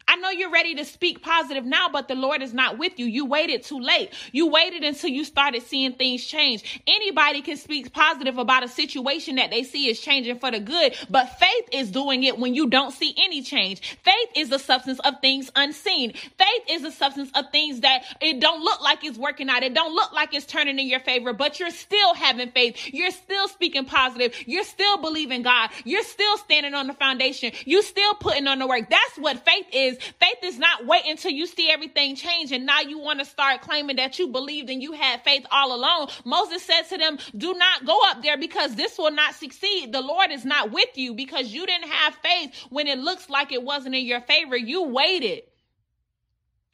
I 0.07 0.15
know 0.15 0.29
you're 0.29 0.51
ready 0.51 0.75
to 0.75 0.85
speak 0.85 1.21
positive 1.21 1.65
now, 1.65 1.89
but 1.89 2.07
the 2.07 2.15
Lord 2.15 2.41
is 2.41 2.53
not 2.53 2.77
with 2.77 2.97
you. 2.97 3.05
You 3.05 3.25
waited 3.25 3.63
too 3.63 3.79
late. 3.79 4.13
You 4.31 4.47
waited 4.47 4.83
until 4.83 5.09
you 5.09 5.25
started 5.25 5.63
seeing 5.63 5.93
things 5.93 6.25
change. 6.25 6.81
Anybody 6.87 7.41
can 7.41 7.57
speak 7.57 7.91
positive 7.91 8.37
about 8.37 8.63
a 8.63 8.69
situation 8.69 9.35
that 9.35 9.49
they 9.49 9.63
see 9.63 9.89
is 9.89 9.99
changing 9.99 10.39
for 10.39 10.49
the 10.49 10.61
good, 10.61 10.95
but 11.09 11.37
faith 11.37 11.69
is 11.73 11.91
doing 11.91 12.23
it 12.23 12.39
when 12.39 12.55
you 12.55 12.67
don't 12.67 12.91
see 12.91 13.13
any 13.17 13.41
change. 13.41 13.97
Faith 14.03 14.29
is 14.35 14.49
the 14.49 14.59
substance 14.59 14.99
of 14.99 15.19
things 15.19 15.51
unseen. 15.55 16.13
Faith 16.13 16.63
is 16.69 16.83
the 16.83 16.91
substance 16.91 17.29
of 17.35 17.51
things 17.51 17.81
that 17.81 18.03
it 18.21 18.39
don't 18.39 18.63
look 18.63 18.81
like 18.81 19.03
it's 19.03 19.17
working 19.17 19.49
out. 19.49 19.61
It 19.61 19.73
don't 19.73 19.93
look 19.93 20.13
like 20.13 20.33
it's 20.33 20.45
turning 20.45 20.79
in 20.79 20.87
your 20.87 21.01
favor, 21.01 21.33
but 21.33 21.59
you're 21.59 21.69
still 21.69 22.13
having 22.13 22.51
faith. 22.51 22.77
You're 22.93 23.11
still 23.11 23.49
speaking 23.49 23.83
positive. 23.83 24.33
You're 24.47 24.63
still 24.63 24.97
believing 24.99 25.41
God. 25.41 25.69
You're 25.83 26.03
still 26.03 26.37
standing 26.37 26.73
on 26.73 26.87
the 26.87 26.93
foundation. 26.93 27.51
You're 27.65 27.81
still 27.83 28.13
putting 28.15 28.47
on 28.47 28.59
the 28.59 28.67
work. 28.67 28.89
That's 28.89 29.17
what 29.17 29.43
faith 29.43 29.65
is. 29.73 29.96
Faith 30.01 30.43
is 30.43 30.57
not 30.57 30.85
waiting 30.85 31.11
until 31.11 31.31
you 31.31 31.45
see 31.47 31.69
everything 31.69 32.15
change 32.15 32.51
and 32.51 32.65
now 32.65 32.81
you 32.81 32.99
want 32.99 33.19
to 33.19 33.25
start 33.25 33.61
claiming 33.61 33.97
that 33.97 34.19
you 34.19 34.27
believed 34.27 34.69
and 34.69 34.81
you 34.81 34.93
had 34.93 35.23
faith 35.23 35.45
all 35.51 35.75
along. 35.75 36.09
Moses 36.25 36.63
said 36.63 36.83
to 36.83 36.97
them, 36.97 37.17
do 37.35 37.53
not 37.53 37.85
go 37.85 37.99
up 38.07 38.21
there 38.21 38.37
because 38.37 38.75
this 38.75 38.97
will 38.97 39.11
not 39.11 39.35
succeed. 39.35 39.91
The 39.91 40.01
Lord 40.01 40.31
is 40.31 40.45
not 40.45 40.71
with 40.71 40.97
you 40.97 41.13
because 41.13 41.53
you 41.53 41.65
didn't 41.65 41.89
have 41.89 42.15
faith 42.15 42.53
when 42.69 42.87
it 42.87 42.99
looks 42.99 43.29
like 43.29 43.51
it 43.51 43.63
wasn't 43.63 43.95
in 43.95 44.05
your 44.05 44.21
favor. 44.21 44.57
You 44.57 44.83
waited. 44.83 45.43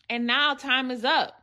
And 0.09 0.27
now 0.27 0.53
time 0.55 0.91
is 0.91 1.05
up 1.05 1.42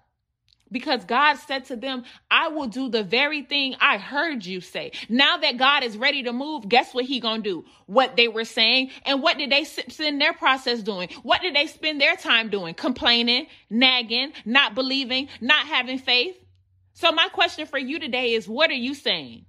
because 0.72 1.04
God 1.04 1.36
said 1.36 1.66
to 1.66 1.76
them, 1.76 2.04
I 2.30 2.48
will 2.48 2.66
do 2.66 2.88
the 2.88 3.02
very 3.02 3.42
thing 3.42 3.76
I 3.80 3.98
heard 3.98 4.44
you 4.44 4.60
say. 4.60 4.92
Now 5.08 5.36
that 5.38 5.56
God 5.56 5.82
is 5.82 5.96
ready 5.96 6.22
to 6.24 6.32
move, 6.32 6.68
guess 6.68 6.94
what 6.94 7.04
he 7.04 7.20
going 7.20 7.42
to 7.42 7.50
do? 7.62 7.64
What 7.86 8.16
they 8.16 8.28
were 8.28 8.44
saying 8.44 8.90
and 9.04 9.22
what 9.22 9.38
did 9.38 9.50
they 9.50 9.64
spend 9.64 10.20
their 10.20 10.32
process 10.32 10.82
doing? 10.82 11.08
What 11.22 11.42
did 11.42 11.54
they 11.54 11.66
spend 11.66 12.00
their 12.00 12.16
time 12.16 12.50
doing? 12.50 12.74
Complaining, 12.74 13.46
nagging, 13.68 14.32
not 14.44 14.74
believing, 14.74 15.28
not 15.40 15.66
having 15.66 15.98
faith. 15.98 16.36
So 16.94 17.12
my 17.12 17.28
question 17.28 17.66
for 17.66 17.78
you 17.78 17.98
today 17.98 18.34
is 18.34 18.48
what 18.48 18.70
are 18.70 18.74
you 18.74 18.94
saying? 18.94 19.46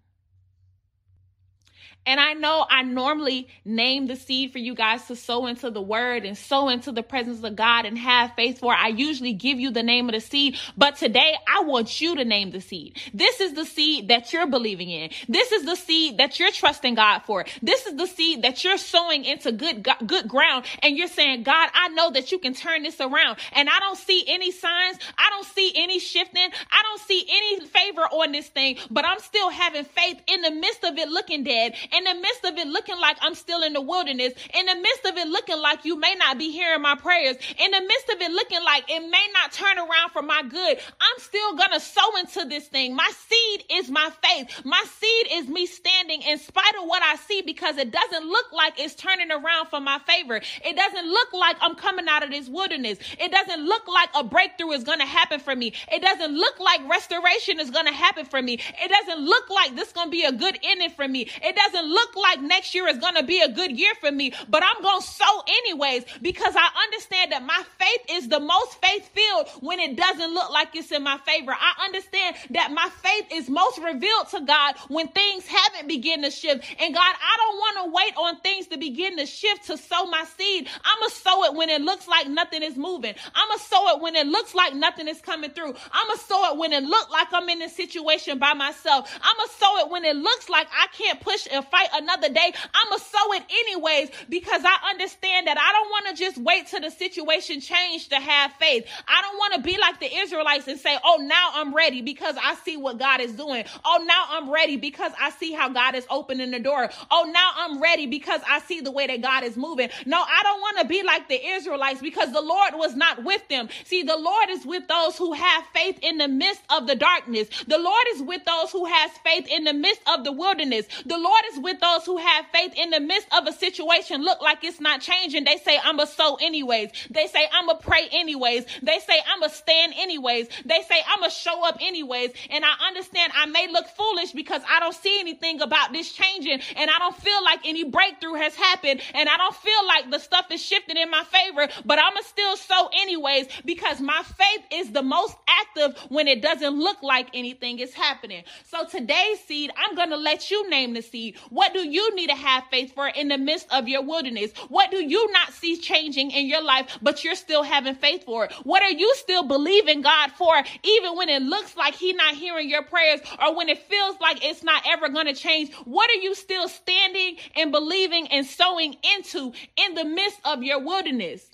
And 2.04 2.20
I 2.20 2.34
know 2.34 2.66
I 2.68 2.82
normally 2.82 3.48
name 3.64 4.08
the 4.08 4.16
seed 4.16 4.52
for 4.52 4.58
you 4.58 4.74
guys 4.74 5.06
to 5.06 5.16
sow 5.16 5.46
into 5.46 5.70
the 5.70 5.82
word 5.82 6.26
and 6.26 6.36
sow 6.36 6.70
into 6.70 6.92
the 6.92 7.04
presence 7.04 7.44
of 7.44 7.56
God 7.56 7.86
and 7.86 7.96
have 7.96 8.34
faith 8.36 8.60
for. 8.60 8.74
I 8.74 8.88
usually 8.88 9.34
give 9.34 9.60
you 9.60 9.70
the 9.70 9.84
name 9.84 10.10
of 10.10 10.16
the 10.16 10.20
seed, 10.20 10.58
but 10.76 10.96
today 10.96 11.36
I 11.48 11.62
want 11.62 12.02
you 12.02 12.16
to 12.16 12.26
name 12.26 12.50
the 12.50 12.60
seed. 12.60 12.98
This 13.14 13.40
is 13.40 13.54
the 13.54 13.66
seed 13.66 14.08
that 14.08 14.34
you're 14.34 14.48
believing 14.48 14.90
in. 14.90 15.12
This 15.30 15.52
is 15.52 15.64
the 15.64 15.76
seed 15.76 16.18
that 16.18 16.40
you're 16.40 16.52
trusting 16.52 16.96
God 16.96 17.20
for. 17.20 17.46
This 17.62 17.86
is 17.86 17.96
the 17.96 18.08
seed 18.08 18.42
that 18.42 18.64
you're 18.64 18.80
sowing 18.80 19.24
into 19.24 19.52
good, 19.52 19.88
good 20.06 20.28
ground. 20.28 20.66
And 20.82 20.98
you're 20.98 21.08
saying, 21.08 21.44
God, 21.44 21.70
I 21.74 21.90
know 21.90 22.10
that 22.12 22.32
you 22.32 22.40
can 22.40 22.56
turn 22.56 22.82
this 22.82 23.00
around. 23.00 23.38
And 23.52 23.70
I 23.70 23.80
don't 23.80 23.98
see 23.98 24.24
any 24.28 24.52
signs. 24.52 24.98
I 25.20 25.30
don't 25.30 25.46
see 25.46 25.72
any 25.76 26.00
shifting. 26.00 26.50
I 26.72 26.82
don't 26.82 27.02
see 27.02 27.28
any 27.30 27.68
favor 27.68 28.02
on 28.02 28.32
this 28.32 28.48
thing, 28.48 28.78
but 28.90 29.06
I'm 29.06 29.20
still 29.20 29.52
having 29.52 29.86
faith 29.86 30.20
in 30.26 30.42
the 30.42 30.52
midst 30.52 30.84
of 30.84 30.98
it 30.98 31.08
looking 31.08 31.44
dead 31.44 31.76
in 31.94 32.04
the 32.04 32.14
midst 32.16 32.46
of 32.46 32.58
it 32.58 32.68
looking 32.68 33.00
like 33.00 33.18
I'm 33.22 33.36
still 33.36 33.64
in 33.64 33.74
the 33.74 33.82
wilderness, 33.82 34.34
in 34.54 34.66
the 34.66 34.76
midst 34.76 35.06
of 35.06 35.18
it 35.18 35.28
looking 35.28 35.60
like 35.60 35.86
you 35.86 35.98
may 35.98 36.16
not 36.16 36.38
be 36.38 36.52
hearing 36.52 36.82
my 36.82 36.96
prayers, 36.96 37.38
in 37.58 37.72
the 37.72 37.82
midst 37.82 38.10
of 38.10 38.22
it 38.22 38.32
looking 38.32 38.64
like 38.64 38.84
it 38.90 39.00
may 39.00 39.28
not 39.34 39.52
turn 39.52 39.78
around 39.78 40.12
for 40.12 40.22
my 40.22 40.44
good, 40.44 40.78
I'm 40.78 41.20
still 41.20 41.56
gonna 41.56 41.80
sow 41.80 42.18
into 42.20 42.46
this 42.46 42.68
thing. 42.68 42.96
My 42.96 43.10
seed 43.28 43.66
is 43.72 43.90
my 43.90 44.10
faith. 44.24 44.66
My 44.66 44.84
seed 45.00 45.28
is 45.34 45.48
me 45.48 45.66
standing 45.66 46.22
in 46.22 46.38
spite 46.38 46.76
of 46.82 46.86
what 46.88 47.04
I 47.04 47.16
see 47.16 47.42
because 47.42 47.78
it 47.78 47.92
doesn't 47.92 48.26
look 48.28 48.52
like 48.52 48.80
it's 48.80 48.96
turning 48.96 49.32
around 49.32 49.68
for 49.68 49.80
my 49.80 50.00
favor. 50.08 50.42
It 50.64 50.76
doesn't 50.76 51.08
look 51.08 51.34
like 51.34 51.58
I'm 51.62 51.76
coming 51.76 52.08
out 52.08 52.24
of 52.24 52.32
this 52.32 52.48
wilderness. 52.48 53.00
It 53.20 53.32
doesn't 53.32 53.66
look 53.66 53.88
like 53.88 54.10
a 54.16 54.24
breakthrough 54.24 54.72
is 54.72 54.84
gonna 54.84 55.06
happen 55.06 55.40
for 55.40 55.56
me. 55.56 55.74
It 55.92 56.02
doesn't 56.02 56.34
look 56.36 56.60
like 56.60 56.82
restoration 56.90 57.60
is 57.60 57.70
gonna 57.70 57.92
happen 57.94 58.26
for 58.26 58.42
me. 58.42 58.54
It 58.54 58.90
doesn't 58.90 59.24
look 59.26 59.50
like 59.50 59.76
this 59.76 59.92
gonna 59.92 60.12
be 60.12 60.24
a 60.24 60.32
good 60.32 60.58
ending 60.64 60.90
for 60.92 61.08
me. 61.08 61.30
It 61.44 61.56
doesn't 61.56 61.81
doesn't 61.82 61.94
look 61.94 62.16
like 62.16 62.42
next 62.42 62.74
year 62.74 62.88
is 62.88 62.98
going 62.98 63.16
to 63.16 63.24
be 63.24 63.42
a 63.42 63.50
good 63.50 63.78
year 63.78 63.94
for 64.00 64.12
me, 64.12 64.34
but 64.50 64.64
I'm 64.64 64.82
going 64.82 65.02
to 65.02 65.08
sow 65.08 65.44
anyways 65.48 66.06
because 66.22 66.56
I 66.56 66.70
understand 66.84 67.32
that 67.32 67.44
my 67.44 67.64
faith 67.80 68.02
is 68.18 68.30
the 68.30 68.40
most 68.40 68.80
faith 68.84 69.10
filled 69.14 69.48
when 69.62 69.80
it 69.80 69.96
doesn't 69.96 70.34
look 70.34 70.52
like 70.52 70.76
it's 70.76 70.92
in 70.92 71.04
my 71.04 71.18
favor. 71.20 71.52
I 71.52 71.86
understand 71.86 72.36
that 72.52 72.72
my 72.72 72.90
faith 73.02 73.28
is 73.32 73.50
most 73.50 73.80
revealed 73.80 74.30
to 74.30 74.42
God 74.42 74.76
when 74.88 75.08
things 75.10 75.46
haven't 75.48 75.88
begun 75.88 76.22
to 76.24 76.32
shift. 76.32 76.64
And 76.80 76.94
God, 76.94 77.16
I 77.16 77.38
don't 77.38 77.58
want 77.58 77.78
to 77.86 77.92
wait 77.92 78.14
on 78.18 78.42
things 78.42 78.68
to 78.68 78.78
begin 78.78 79.18
to 79.18 79.26
shift 79.26 79.68
to 79.68 79.78
sow 79.78 80.06
my 80.06 80.24
seed. 80.38 80.68
I'm 80.84 81.00
going 81.00 81.10
to 81.10 81.16
sow 81.16 81.44
it 81.46 81.56
when 81.56 81.70
it 81.70 81.82
looks 81.82 82.08
like 82.08 82.28
nothing 82.28 82.64
is 82.64 82.78
moving. 82.78 83.16
I'm 83.36 83.48
going 83.48 83.60
to 83.60 83.66
sow 83.66 83.96
it 83.96 84.02
when 84.02 84.16
it 84.16 84.28
looks 84.28 84.56
like 84.56 84.76
nothing 84.76 85.08
is 85.08 85.22
coming 85.22 85.52
through. 85.52 85.74
I'm 85.92 86.08
going 86.08 86.18
to 86.18 86.24
sow 86.24 86.52
it 86.54 86.58
when 86.58 86.74
it 86.74 86.84
looks 86.84 87.12
like 87.12 87.28
I'm 87.34 87.50
in 87.50 87.62
a 87.62 87.70
situation 87.70 88.40
by 88.40 88.54
myself. 88.54 89.12
I'm 89.22 89.38
going 89.38 89.50
to 89.50 89.56
sow 89.56 89.78
it 89.80 89.92
when 89.92 90.06
it 90.06 90.16
looks 90.16 90.50
like 90.50 90.68
I 90.72 90.88
can't 90.96 91.20
push 91.20 91.48
and 91.52 91.66
fight 91.72 91.90
another 91.94 92.30
day. 92.30 92.54
I'ma 92.74 92.98
sow 92.98 93.34
it 93.34 93.44
anyways 93.50 94.12
because 94.30 94.64
I 94.66 94.92
understand 94.92 95.48
that 95.48 95.58
I 95.58 95.72
don't 95.72 95.90
want 95.90 96.08
to 96.08 96.24
just 96.24 96.38
wait 96.38 96.68
till 96.68 96.82
the 96.82 96.92
situation 96.92 97.62
change 97.62 98.10
to 98.10 98.16
have 98.16 98.54
faith. 98.54 98.86
I 99.08 99.22
don't 99.22 99.38
want 99.38 99.54
to 99.56 99.62
be 99.62 99.78
like 99.80 100.00
the 100.00 100.14
Israelites 100.14 100.68
and 100.68 100.80
say, 100.80 100.98
"Oh, 101.04 101.18
now 101.22 101.52
I'm 101.56 101.74
ready 101.74 102.02
because 102.02 102.36
I 102.42 102.56
see 102.56 102.78
what 102.78 103.00
God 103.00 103.22
is 103.22 103.34
doing. 103.34 103.66
Oh, 103.86 104.04
now 104.08 104.26
I'm 104.30 104.52
ready 104.52 104.78
because 104.78 105.12
I 105.20 105.32
see 105.32 105.54
how 105.54 105.70
God 105.70 105.96
is 105.96 106.06
opening 106.10 106.52
the 106.52 106.60
door. 106.60 106.90
Oh, 107.10 107.30
now 107.34 107.52
I'm 107.58 107.82
ready 107.82 108.08
because 108.08 108.42
I 108.48 108.60
see 108.60 108.82
the 108.82 108.92
way 108.92 109.08
that 109.08 109.22
God 109.22 109.44
is 109.44 109.58
moving." 109.58 109.90
No, 110.06 110.22
I 110.22 110.44
don't 110.44 110.62
want 110.62 110.80
to 110.80 110.86
be 110.86 111.04
like 111.04 111.28
the 111.28 111.44
Israelites 111.44 112.02
because 112.02 112.32
the 112.32 112.42
Lord 112.42 112.76
was 112.76 112.96
not 112.96 113.24
with 113.24 113.48
them. 113.48 113.70
See, 113.86 114.04
the 114.04 114.18
Lord 114.18 114.50
is 114.50 114.66
with 114.66 114.88
those 114.88 115.18
who 115.18 115.34
have 115.34 115.66
faith 115.74 116.00
in 116.02 116.18
the 116.18 116.28
midst 116.28 116.62
of 116.70 116.88
the 116.88 116.96
darkness. 116.96 117.48
The 117.68 117.78
Lord 117.78 118.06
is 118.14 118.22
with 118.22 118.44
those 118.46 118.72
who 118.72 118.86
has 118.86 119.12
faith 119.24 119.48
in 119.50 119.64
the 119.64 119.74
midst 119.74 120.02
of 120.08 120.24
the 120.24 120.32
wilderness. 120.32 120.88
The 121.06 121.18
Lord 121.18 121.42
is 121.54 121.60
with 121.62 121.80
those 121.80 122.06
who 122.06 122.18
have 122.18 122.46
faith 122.54 122.74
in 122.76 122.90
the 122.90 123.00
midst 123.00 123.28
of 123.38 123.48
a 123.48 123.54
situation 123.54 124.24
look 124.24 124.42
like 124.42 124.64
it's 124.64 124.80
not 124.80 125.02
changing. 125.02 125.44
They 125.46 125.58
say, 125.58 125.80
I'm 125.84 126.00
a 126.00 126.08
sow 126.08 126.38
anyways. 126.42 126.92
They 127.10 127.28
say, 127.28 127.48
I'm 127.52 127.70
a 127.70 127.76
pray 127.76 128.08
anyways. 128.12 128.66
They 128.82 129.00
say, 129.00 129.20
I'm 129.34 129.44
a 129.44 129.50
stand 129.50 129.94
anyways. 129.98 130.48
They 130.66 130.82
say, 130.88 131.02
I'm 131.08 131.24
a 131.24 131.30
show 131.30 131.68
up 131.68 131.78
anyways. 131.82 132.32
And 132.50 132.64
I 132.66 132.88
understand 132.88 133.34
I 133.36 133.46
may 133.46 133.68
look 133.72 133.88
foolish 133.88 134.32
because 134.32 134.62
I 134.70 134.80
don't 134.80 134.96
see 134.96 135.20
anything 135.20 135.62
about 135.62 135.94
this 135.94 136.12
changing 136.12 136.62
and 136.76 136.90
I 136.90 137.00
don't 137.00 137.16
feel 137.16 137.44
like 137.44 137.60
any 137.66 137.84
breakthrough 137.84 138.36
has 138.36 138.56
happened 138.56 139.02
and 139.14 139.30
I 139.30 139.38
don't 139.38 139.56
feel 139.56 139.88
like 139.88 140.12
the 140.12 140.20
stuff 140.20 140.48
is 140.52 140.64
shifting 140.64 140.98
in 140.98 141.10
my 141.10 141.24
favor, 141.24 141.68
but 141.86 142.00
I'm 142.00 142.18
a 142.18 142.24
still 142.24 142.58
sow 142.58 142.90
anyways 142.94 143.48
because 143.66 144.00
my 144.02 144.22
faith 144.24 144.66
is 144.72 144.92
the 144.92 145.04
most 145.04 145.36
active 145.48 145.98
when 146.10 146.28
it 146.28 146.42
doesn't 146.42 146.78
look 146.78 147.02
like 147.02 147.30
anything 147.34 147.80
is 147.80 147.94
happening. 147.94 148.44
So 148.66 148.86
today's 148.86 149.40
seed, 149.42 149.72
I'm 149.78 149.96
going 149.96 150.10
to 150.10 150.18
let 150.18 150.52
you 150.52 150.70
name 150.70 150.94
the 150.94 151.02
seed. 151.02 151.38
What 151.52 151.74
do 151.74 151.80
you 151.86 152.16
need 152.16 152.30
to 152.30 152.36
have 152.36 152.64
faith 152.72 152.96
for 152.96 153.10
in 153.10 153.28
the 153.28 153.38
midst 153.38 153.68
of 153.74 153.90
your 153.90 154.02
wilderness? 154.02 154.52
What 154.70 154.90
do 154.90 155.04
you 155.04 155.32
not 155.34 155.52
see 155.52 155.76
changing 155.76 156.32
in 156.32 156.46
your 156.46 156.64
life, 156.64 156.98
but 157.02 157.26
you're 157.26 157.36
still 157.36 157.62
having 157.62 157.96
faith 157.96 158.24
for 158.24 158.46
it? 158.46 158.54
What 158.64 158.82
are 158.82 158.92
you 158.92 159.14
still 159.16 159.44
believing 159.44 160.02
God 160.02 160.32
for, 160.32 160.56
even 160.84 161.18
when 161.18 161.28
it 161.28 161.42
looks 161.42 161.76
like 161.76 161.94
He 161.96 162.14
not 162.14 162.36
hearing 162.36 162.70
your 162.70 162.84
prayers 162.84 163.20
or 163.38 163.54
when 163.54 163.68
it 163.68 163.80
feels 163.80 164.16
like 164.22 164.46
it's 164.46 164.64
not 164.64 164.84
ever 164.88 165.10
going 165.10 165.26
to 165.26 165.34
change? 165.34 165.74
What 165.84 166.10
are 166.10 166.22
you 166.22 166.36
still 166.36 166.70
standing 166.70 167.36
and 167.58 167.70
believing 167.74 168.28
and 168.30 168.46
sowing 168.46 168.96
into 169.18 169.52
in 169.76 169.94
the 169.94 170.06
midst 170.06 170.40
of 170.46 170.64
your 170.64 170.80
wilderness? 170.80 171.50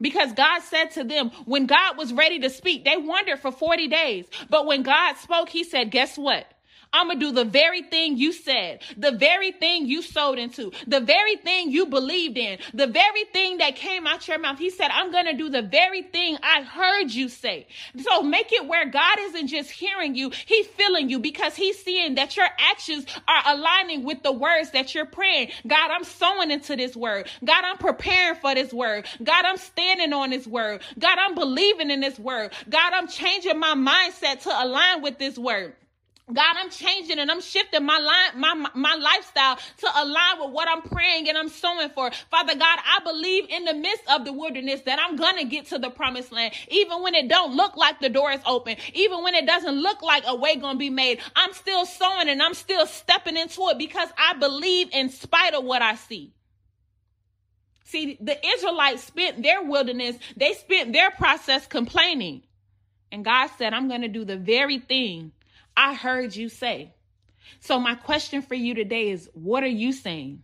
Because 0.00 0.32
God 0.32 0.62
said 0.62 0.92
to 0.92 1.04
them, 1.04 1.30
when 1.44 1.66
God 1.66 1.98
was 1.98 2.14
ready 2.14 2.38
to 2.38 2.48
speak, 2.48 2.86
they 2.86 2.96
wondered 2.96 3.40
for 3.40 3.52
40 3.52 3.88
days. 3.88 4.26
But 4.48 4.64
when 4.64 4.82
God 4.82 5.16
spoke, 5.18 5.50
He 5.50 5.64
said, 5.64 5.90
Guess 5.90 6.16
what? 6.16 6.46
I'm 6.92 7.08
going 7.08 7.20
to 7.20 7.26
do 7.26 7.32
the 7.32 7.44
very 7.44 7.82
thing 7.82 8.16
you 8.16 8.32
said, 8.32 8.80
the 8.96 9.12
very 9.12 9.52
thing 9.52 9.86
you 9.86 10.02
sowed 10.02 10.38
into, 10.38 10.72
the 10.86 11.00
very 11.00 11.36
thing 11.36 11.70
you 11.70 11.86
believed 11.86 12.38
in, 12.38 12.58
the 12.72 12.86
very 12.86 13.24
thing 13.32 13.58
that 13.58 13.76
came 13.76 14.06
out 14.06 14.26
your 14.26 14.38
mouth. 14.38 14.58
He 14.58 14.70
said, 14.70 14.88
I'm 14.90 15.12
going 15.12 15.26
to 15.26 15.34
do 15.34 15.50
the 15.50 15.62
very 15.62 16.02
thing 16.02 16.38
I 16.42 16.62
heard 16.62 17.10
you 17.10 17.28
say. 17.28 17.66
So 17.98 18.22
make 18.22 18.52
it 18.52 18.66
where 18.66 18.88
God 18.88 19.18
isn't 19.20 19.48
just 19.48 19.70
hearing 19.70 20.14
you, 20.14 20.30
He's 20.46 20.66
feeling 20.66 21.10
you 21.10 21.18
because 21.18 21.54
He's 21.54 21.82
seeing 21.82 22.14
that 22.14 22.36
your 22.36 22.48
actions 22.58 23.06
are 23.26 23.42
aligning 23.46 24.04
with 24.04 24.22
the 24.22 24.32
words 24.32 24.70
that 24.70 24.94
you're 24.94 25.06
praying. 25.06 25.50
God, 25.66 25.90
I'm 25.90 26.04
sowing 26.04 26.50
into 26.50 26.76
this 26.76 26.96
word. 26.96 27.28
God, 27.44 27.64
I'm 27.64 27.78
preparing 27.78 28.38
for 28.40 28.54
this 28.54 28.72
word. 28.72 29.06
God, 29.22 29.44
I'm 29.44 29.58
standing 29.58 30.12
on 30.12 30.30
this 30.30 30.46
word. 30.46 30.82
God, 30.98 31.18
I'm 31.18 31.34
believing 31.34 31.90
in 31.90 32.00
this 32.00 32.18
word. 32.18 32.52
God, 32.68 32.92
I'm 32.94 33.08
changing 33.08 33.58
my 33.58 33.74
mindset 33.74 34.42
to 34.42 34.50
align 34.50 35.02
with 35.02 35.18
this 35.18 35.36
word. 35.38 35.74
God, 36.32 36.56
I'm 36.58 36.68
changing 36.70 37.18
and 37.18 37.30
I'm 37.30 37.40
shifting 37.40 37.84
my 37.84 37.98
line, 37.98 38.40
my, 38.40 38.70
my 38.74 38.94
lifestyle 38.94 39.56
to 39.78 39.86
align 39.96 40.40
with 40.40 40.50
what 40.50 40.68
I'm 40.68 40.82
praying 40.82 41.28
and 41.28 41.38
I'm 41.38 41.48
sowing 41.48 41.88
for. 41.90 42.10
Father 42.30 42.54
God, 42.54 42.78
I 42.84 42.98
believe 43.02 43.46
in 43.48 43.64
the 43.64 43.72
midst 43.72 44.04
of 44.10 44.26
the 44.26 44.32
wilderness 44.32 44.82
that 44.82 44.98
I'm 44.98 45.16
gonna 45.16 45.44
get 45.44 45.66
to 45.68 45.78
the 45.78 45.88
promised 45.88 46.30
land, 46.30 46.52
even 46.68 47.02
when 47.02 47.14
it 47.14 47.28
don't 47.28 47.56
look 47.56 47.76
like 47.76 48.00
the 48.00 48.10
door 48.10 48.30
is 48.30 48.40
open, 48.44 48.76
even 48.92 49.22
when 49.22 49.34
it 49.34 49.46
doesn't 49.46 49.74
look 49.74 50.02
like 50.02 50.24
a 50.26 50.36
way 50.36 50.56
gonna 50.56 50.78
be 50.78 50.90
made. 50.90 51.20
I'm 51.34 51.54
still 51.54 51.86
sowing 51.86 52.28
and 52.28 52.42
I'm 52.42 52.54
still 52.54 52.86
stepping 52.86 53.36
into 53.36 53.62
it 53.68 53.78
because 53.78 54.10
I 54.18 54.34
believe 54.34 54.90
in 54.92 55.08
spite 55.08 55.54
of 55.54 55.64
what 55.64 55.80
I 55.80 55.94
see. 55.94 56.34
See, 57.84 58.18
the 58.20 58.38
Israelites 58.46 59.02
spent 59.02 59.42
their 59.42 59.62
wilderness, 59.62 60.18
they 60.36 60.52
spent 60.52 60.92
their 60.92 61.10
process 61.10 61.66
complaining. 61.66 62.42
And 63.10 63.24
God 63.24 63.48
said, 63.56 63.72
I'm 63.72 63.88
to 63.88 64.08
do 64.08 64.26
the 64.26 64.36
very 64.36 64.78
thing 64.78 65.32
I 65.78 65.94
heard 65.94 66.34
you 66.34 66.48
say. 66.48 66.92
So, 67.60 67.78
my 67.78 67.94
question 67.94 68.42
for 68.42 68.56
you 68.56 68.74
today 68.74 69.10
is 69.10 69.30
what 69.32 69.62
are 69.62 69.68
you 69.68 69.92
saying? 69.92 70.42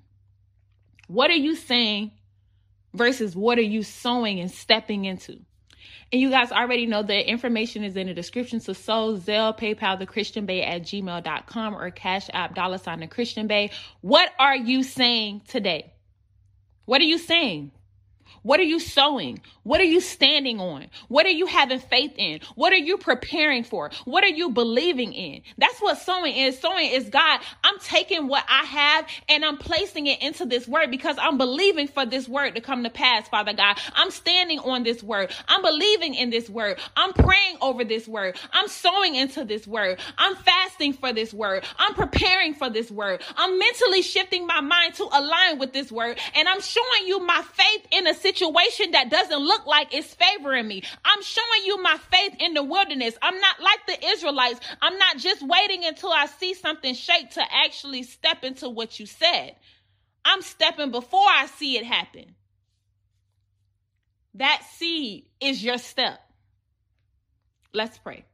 What 1.08 1.28
are 1.30 1.34
you 1.34 1.56
saying 1.56 2.12
versus 2.94 3.34
what 3.34 3.58
are 3.58 3.62
you 3.62 3.82
sowing 3.82 4.38
and 4.38 4.50
stepping 4.50 5.04
into? 5.04 5.40
And 6.12 6.20
you 6.20 6.30
guys 6.30 6.52
already 6.52 6.86
know 6.86 7.02
the 7.02 7.28
information 7.28 7.82
is 7.82 7.96
in 7.96 8.06
the 8.06 8.14
description. 8.14 8.60
So 8.60 8.72
sow, 8.72 9.16
Zelle, 9.16 9.58
PayPal, 9.58 9.98
the 9.98 10.06
Christian 10.06 10.46
Bae 10.46 10.60
at 10.60 10.82
gmail.com 10.82 11.74
or 11.74 11.90
Cash 11.90 12.30
App, 12.32 12.54
dollar 12.54 12.78
sign 12.78 13.00
the 13.00 13.08
Christian 13.08 13.48
Bae. 13.48 13.70
What 14.02 14.30
are 14.38 14.56
you 14.56 14.84
saying 14.84 15.42
today? 15.48 15.92
What 16.84 17.00
are 17.00 17.06
you 17.06 17.18
saying? 17.18 17.72
What 18.44 18.60
are 18.60 18.64
you 18.64 18.78
sowing? 18.78 19.40
What 19.62 19.80
are 19.80 19.84
you 19.84 20.02
standing 20.02 20.60
on? 20.60 20.88
What 21.08 21.24
are 21.24 21.30
you 21.30 21.46
having 21.46 21.78
faith 21.78 22.12
in? 22.16 22.40
What 22.56 22.74
are 22.74 22.76
you 22.76 22.98
preparing 22.98 23.64
for? 23.64 23.90
What 24.04 24.22
are 24.22 24.28
you 24.28 24.50
believing 24.50 25.14
in? 25.14 25.40
That's 25.56 25.80
what 25.80 25.96
sowing 25.96 26.36
is. 26.36 26.58
Sowing 26.58 26.90
is 26.90 27.08
God, 27.08 27.40
I'm 27.64 27.78
taking 27.78 28.28
what 28.28 28.44
I 28.46 28.64
have 28.64 29.06
and 29.30 29.46
I'm 29.46 29.56
placing 29.56 30.08
it 30.08 30.20
into 30.20 30.44
this 30.44 30.68
word 30.68 30.90
because 30.90 31.16
I'm 31.18 31.38
believing 31.38 31.88
for 31.88 32.04
this 32.04 32.28
word 32.28 32.54
to 32.56 32.60
come 32.60 32.84
to 32.84 32.90
pass, 32.90 33.26
Father 33.28 33.54
God. 33.54 33.78
I'm 33.94 34.10
standing 34.10 34.58
on 34.58 34.82
this 34.82 35.02
word. 35.02 35.32
I'm 35.48 35.62
believing 35.62 36.14
in 36.14 36.28
this 36.28 36.50
word. 36.50 36.78
I'm 36.98 37.14
praying 37.14 37.56
over 37.62 37.82
this 37.82 38.06
word. 38.06 38.36
I'm 38.52 38.68
sowing 38.68 39.14
into 39.14 39.46
this 39.46 39.66
word. 39.66 40.00
I'm 40.18 40.36
fasting 40.36 40.92
for 40.92 41.14
this 41.14 41.32
word. 41.32 41.64
I'm 41.78 41.94
preparing 41.94 42.52
for 42.52 42.68
this 42.68 42.90
word. 42.90 43.22
I'm 43.38 43.58
mentally 43.58 44.02
shifting 44.02 44.46
my 44.46 44.60
mind 44.60 44.96
to 44.96 45.04
align 45.04 45.58
with 45.58 45.72
this 45.72 45.90
word. 45.90 46.18
And 46.34 46.46
I'm 46.46 46.60
showing 46.60 47.06
you 47.06 47.24
my 47.24 47.40
faith 47.40 47.86
in 47.90 48.06
a 48.06 48.12
situation 48.12 48.33
situation 48.34 48.92
that 48.92 49.10
doesn't 49.10 49.38
look 49.38 49.66
like 49.66 49.94
it's 49.94 50.14
favoring 50.14 50.66
me. 50.66 50.82
I'm 51.04 51.22
showing 51.22 51.64
you 51.64 51.82
my 51.82 51.96
faith 52.10 52.34
in 52.40 52.54
the 52.54 52.62
wilderness. 52.62 53.16
I'm 53.22 53.40
not 53.40 53.60
like 53.60 53.86
the 53.86 54.06
Israelites. 54.08 54.60
I'm 54.82 54.98
not 54.98 55.18
just 55.18 55.42
waiting 55.46 55.84
until 55.84 56.10
I 56.10 56.26
see 56.26 56.54
something 56.54 56.94
shake 56.94 57.30
to 57.32 57.42
actually 57.64 58.02
step 58.02 58.44
into 58.44 58.68
what 58.68 58.98
you 58.98 59.06
said. 59.06 59.56
I'm 60.24 60.42
stepping 60.42 60.90
before 60.90 61.26
I 61.28 61.46
see 61.46 61.76
it 61.76 61.84
happen. 61.84 62.34
That 64.34 64.62
seed 64.76 65.26
is 65.40 65.62
your 65.62 65.78
step. 65.78 66.18
Let's 67.72 67.98
pray. 67.98 68.24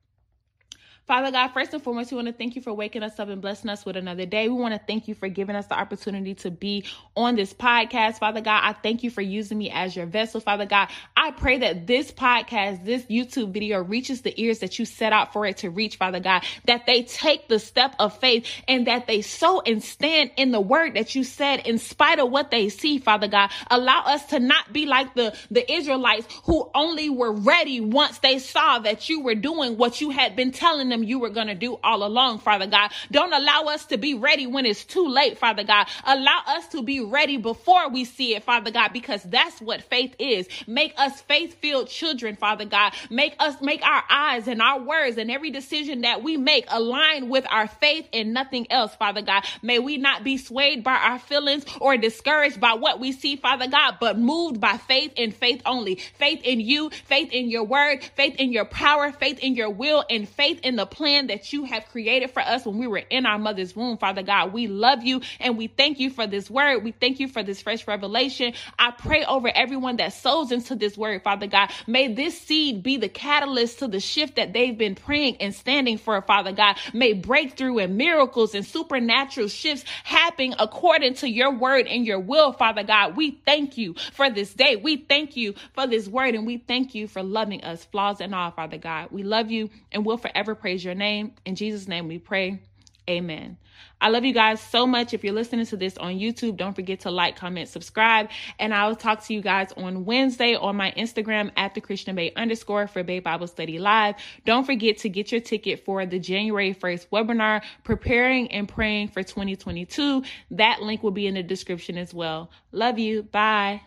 Father 1.10 1.32
God, 1.32 1.48
first 1.48 1.74
and 1.74 1.82
foremost, 1.82 2.12
we 2.12 2.14
want 2.14 2.28
to 2.28 2.32
thank 2.32 2.54
you 2.54 2.62
for 2.62 2.72
waking 2.72 3.02
us 3.02 3.18
up 3.18 3.28
and 3.28 3.42
blessing 3.42 3.68
us 3.68 3.84
with 3.84 3.96
another 3.96 4.26
day. 4.26 4.46
We 4.46 4.54
want 4.54 4.74
to 4.74 4.80
thank 4.86 5.08
you 5.08 5.16
for 5.16 5.28
giving 5.28 5.56
us 5.56 5.66
the 5.66 5.74
opportunity 5.76 6.36
to 6.36 6.52
be 6.52 6.84
on 7.16 7.34
this 7.34 7.52
podcast. 7.52 8.20
Father 8.20 8.40
God, 8.40 8.60
I 8.62 8.74
thank 8.74 9.02
you 9.02 9.10
for 9.10 9.20
using 9.20 9.58
me 9.58 9.72
as 9.72 9.96
your 9.96 10.06
vessel. 10.06 10.40
Father 10.40 10.66
God, 10.66 10.86
I 11.16 11.32
pray 11.32 11.58
that 11.58 11.88
this 11.88 12.12
podcast, 12.12 12.84
this 12.84 13.02
YouTube 13.06 13.50
video 13.50 13.82
reaches 13.82 14.20
the 14.20 14.40
ears 14.40 14.60
that 14.60 14.78
you 14.78 14.84
set 14.84 15.12
out 15.12 15.32
for 15.32 15.44
it 15.46 15.56
to 15.56 15.70
reach, 15.70 15.96
Father 15.96 16.20
God, 16.20 16.44
that 16.66 16.86
they 16.86 17.02
take 17.02 17.48
the 17.48 17.58
step 17.58 17.96
of 17.98 18.16
faith 18.20 18.46
and 18.68 18.86
that 18.86 19.08
they 19.08 19.20
sow 19.20 19.60
and 19.66 19.82
stand 19.82 20.30
in 20.36 20.52
the 20.52 20.60
word 20.60 20.94
that 20.94 21.16
you 21.16 21.24
said 21.24 21.66
in 21.66 21.78
spite 21.78 22.20
of 22.20 22.30
what 22.30 22.52
they 22.52 22.68
see, 22.68 22.98
Father 22.98 23.26
God. 23.26 23.50
Allow 23.68 24.04
us 24.04 24.26
to 24.26 24.38
not 24.38 24.72
be 24.72 24.86
like 24.86 25.12
the, 25.16 25.36
the 25.50 25.72
Israelites 25.72 26.28
who 26.44 26.70
only 26.72 27.10
were 27.10 27.32
ready 27.32 27.80
once 27.80 28.20
they 28.20 28.38
saw 28.38 28.78
that 28.78 29.08
you 29.08 29.22
were 29.22 29.34
doing 29.34 29.76
what 29.76 30.00
you 30.00 30.10
had 30.10 30.36
been 30.36 30.52
telling 30.52 30.88
them 30.88 30.99
you 31.02 31.18
were 31.18 31.30
going 31.30 31.48
to 31.48 31.54
do 31.54 31.78
all 31.82 32.04
along, 32.04 32.40
Father 32.40 32.66
God. 32.66 32.92
Don't 33.10 33.32
allow 33.32 33.64
us 33.64 33.86
to 33.86 33.98
be 33.98 34.14
ready 34.14 34.46
when 34.46 34.66
it's 34.66 34.84
too 34.84 35.06
late, 35.08 35.38
Father 35.38 35.64
God. 35.64 35.86
Allow 36.04 36.42
us 36.46 36.68
to 36.68 36.82
be 36.82 37.00
ready 37.00 37.36
before 37.36 37.88
we 37.90 38.04
see 38.04 38.34
it, 38.34 38.44
Father 38.44 38.70
God, 38.70 38.92
because 38.92 39.22
that's 39.24 39.60
what 39.60 39.82
faith 39.82 40.14
is. 40.18 40.48
Make 40.66 40.94
us 40.96 41.20
faith 41.22 41.54
filled 41.54 41.88
children, 41.88 42.36
Father 42.36 42.64
God. 42.64 42.92
Make 43.10 43.34
us 43.38 43.60
make 43.60 43.82
our 43.82 44.04
eyes 44.08 44.48
and 44.48 44.60
our 44.62 44.80
words 44.80 45.18
and 45.18 45.30
every 45.30 45.50
decision 45.50 46.02
that 46.02 46.22
we 46.22 46.36
make 46.36 46.66
align 46.68 47.28
with 47.28 47.46
our 47.50 47.68
faith 47.68 48.08
and 48.12 48.32
nothing 48.32 48.70
else, 48.70 48.94
Father 48.94 49.22
God. 49.22 49.44
May 49.62 49.78
we 49.78 49.96
not 49.96 50.24
be 50.24 50.38
swayed 50.38 50.84
by 50.84 50.94
our 50.96 51.18
feelings 51.18 51.64
or 51.80 51.96
discouraged 51.96 52.60
by 52.60 52.74
what 52.74 53.00
we 53.00 53.12
see, 53.12 53.36
Father 53.36 53.68
God, 53.68 53.96
but 54.00 54.18
moved 54.18 54.60
by 54.60 54.76
faith 54.76 55.12
and 55.16 55.34
faith 55.34 55.62
only. 55.66 55.96
Faith 55.96 56.40
in 56.44 56.60
you, 56.60 56.90
faith 56.90 57.32
in 57.32 57.50
your 57.50 57.64
word, 57.64 58.02
faith 58.16 58.36
in 58.36 58.52
your 58.52 58.64
power, 58.64 59.12
faith 59.12 59.38
in 59.40 59.54
your 59.54 59.70
will, 59.70 60.04
and 60.10 60.28
faith 60.28 60.60
in 60.62 60.76
the 60.76 60.86
plan 60.90 61.28
that 61.28 61.52
you 61.52 61.64
have 61.64 61.86
created 61.88 62.30
for 62.30 62.40
us 62.40 62.64
when 62.66 62.78
we 62.78 62.86
were 62.86 62.98
in 62.98 63.26
our 63.26 63.38
mother's 63.38 63.74
womb, 63.76 63.98
Father 63.98 64.22
God. 64.22 64.52
We 64.52 64.66
love 64.66 65.02
you 65.02 65.20
and 65.40 65.56
we 65.56 65.68
thank 65.68 66.00
you 66.00 66.10
for 66.10 66.26
this 66.26 66.50
word. 66.50 66.84
We 66.84 66.92
thank 66.92 67.20
you 67.20 67.28
for 67.28 67.42
this 67.42 67.62
fresh 67.62 67.86
revelation. 67.86 68.54
I 68.78 68.90
pray 68.92 69.24
over 69.24 69.50
everyone 69.54 69.96
that 69.96 70.12
sows 70.12 70.52
into 70.52 70.74
this 70.74 70.96
word, 70.96 71.22
Father 71.22 71.46
God. 71.46 71.70
May 71.86 72.12
this 72.12 72.40
seed 72.40 72.82
be 72.82 72.96
the 72.96 73.08
catalyst 73.08 73.80
to 73.80 73.88
the 73.88 74.00
shift 74.00 74.36
that 74.36 74.52
they've 74.52 74.76
been 74.76 74.94
praying 74.94 75.36
and 75.38 75.54
standing 75.54 75.98
for, 75.98 76.20
Father 76.22 76.52
God. 76.52 76.76
May 76.92 77.12
breakthrough 77.14 77.78
and 77.78 77.96
miracles 77.96 78.54
and 78.54 78.64
supernatural 78.66 79.48
shifts 79.48 79.84
happen 80.04 80.54
according 80.58 81.14
to 81.14 81.28
your 81.28 81.52
word 81.52 81.86
and 81.86 82.06
your 82.06 82.20
will, 82.20 82.52
Father 82.52 82.82
God. 82.82 83.16
We 83.16 83.40
thank 83.46 83.78
you 83.78 83.94
for 84.12 84.30
this 84.30 84.54
day. 84.54 84.76
We 84.76 84.96
thank 84.96 85.36
you 85.36 85.54
for 85.74 85.86
this 85.86 86.08
word 86.08 86.34
and 86.34 86.46
we 86.46 86.58
thank 86.58 86.94
you 86.94 87.08
for 87.08 87.22
loving 87.22 87.62
us, 87.64 87.84
flaws 87.84 88.20
and 88.20 88.34
all, 88.34 88.50
Father 88.50 88.78
God. 88.78 89.08
We 89.10 89.22
love 89.22 89.50
you 89.50 89.70
and 89.92 90.04
we'll 90.04 90.18
forever 90.18 90.54
praise 90.70 90.84
your 90.84 90.94
name. 90.94 91.32
In 91.44 91.56
Jesus' 91.56 91.88
name 91.88 92.06
we 92.06 92.20
pray. 92.20 92.60
Amen. 93.08 93.56
I 94.00 94.08
love 94.08 94.24
you 94.24 94.32
guys 94.32 94.60
so 94.60 94.86
much. 94.86 95.12
If 95.12 95.24
you're 95.24 95.34
listening 95.34 95.66
to 95.66 95.76
this 95.76 95.98
on 95.98 96.12
YouTube, 96.12 96.56
don't 96.56 96.74
forget 96.74 97.00
to 97.00 97.10
like, 97.10 97.34
comment, 97.34 97.68
subscribe. 97.68 98.30
And 98.60 98.72
I 98.72 98.86
will 98.86 98.94
talk 98.94 99.24
to 99.24 99.34
you 99.34 99.40
guys 99.40 99.72
on 99.76 100.04
Wednesday 100.04 100.54
on 100.54 100.76
my 100.76 100.92
Instagram 100.92 101.50
at 101.56 101.74
the 101.74 101.80
Christian 101.80 102.14
Bae 102.14 102.30
underscore 102.36 102.86
for 102.86 103.02
Bae 103.02 103.18
Bible 103.18 103.48
Study 103.48 103.80
Live. 103.80 104.14
Don't 104.44 104.64
forget 104.64 104.98
to 104.98 105.08
get 105.08 105.32
your 105.32 105.40
ticket 105.40 105.84
for 105.84 106.06
the 106.06 106.20
January 106.20 106.72
1st 106.72 107.08
webinar, 107.08 107.62
Preparing 107.82 108.52
and 108.52 108.68
Praying 108.68 109.08
for 109.08 109.24
2022. 109.24 110.22
That 110.52 110.82
link 110.82 111.02
will 111.02 111.10
be 111.10 111.26
in 111.26 111.34
the 111.34 111.42
description 111.42 111.98
as 111.98 112.14
well. 112.14 112.52
Love 112.70 113.00
you. 113.00 113.24
Bye. 113.24 113.80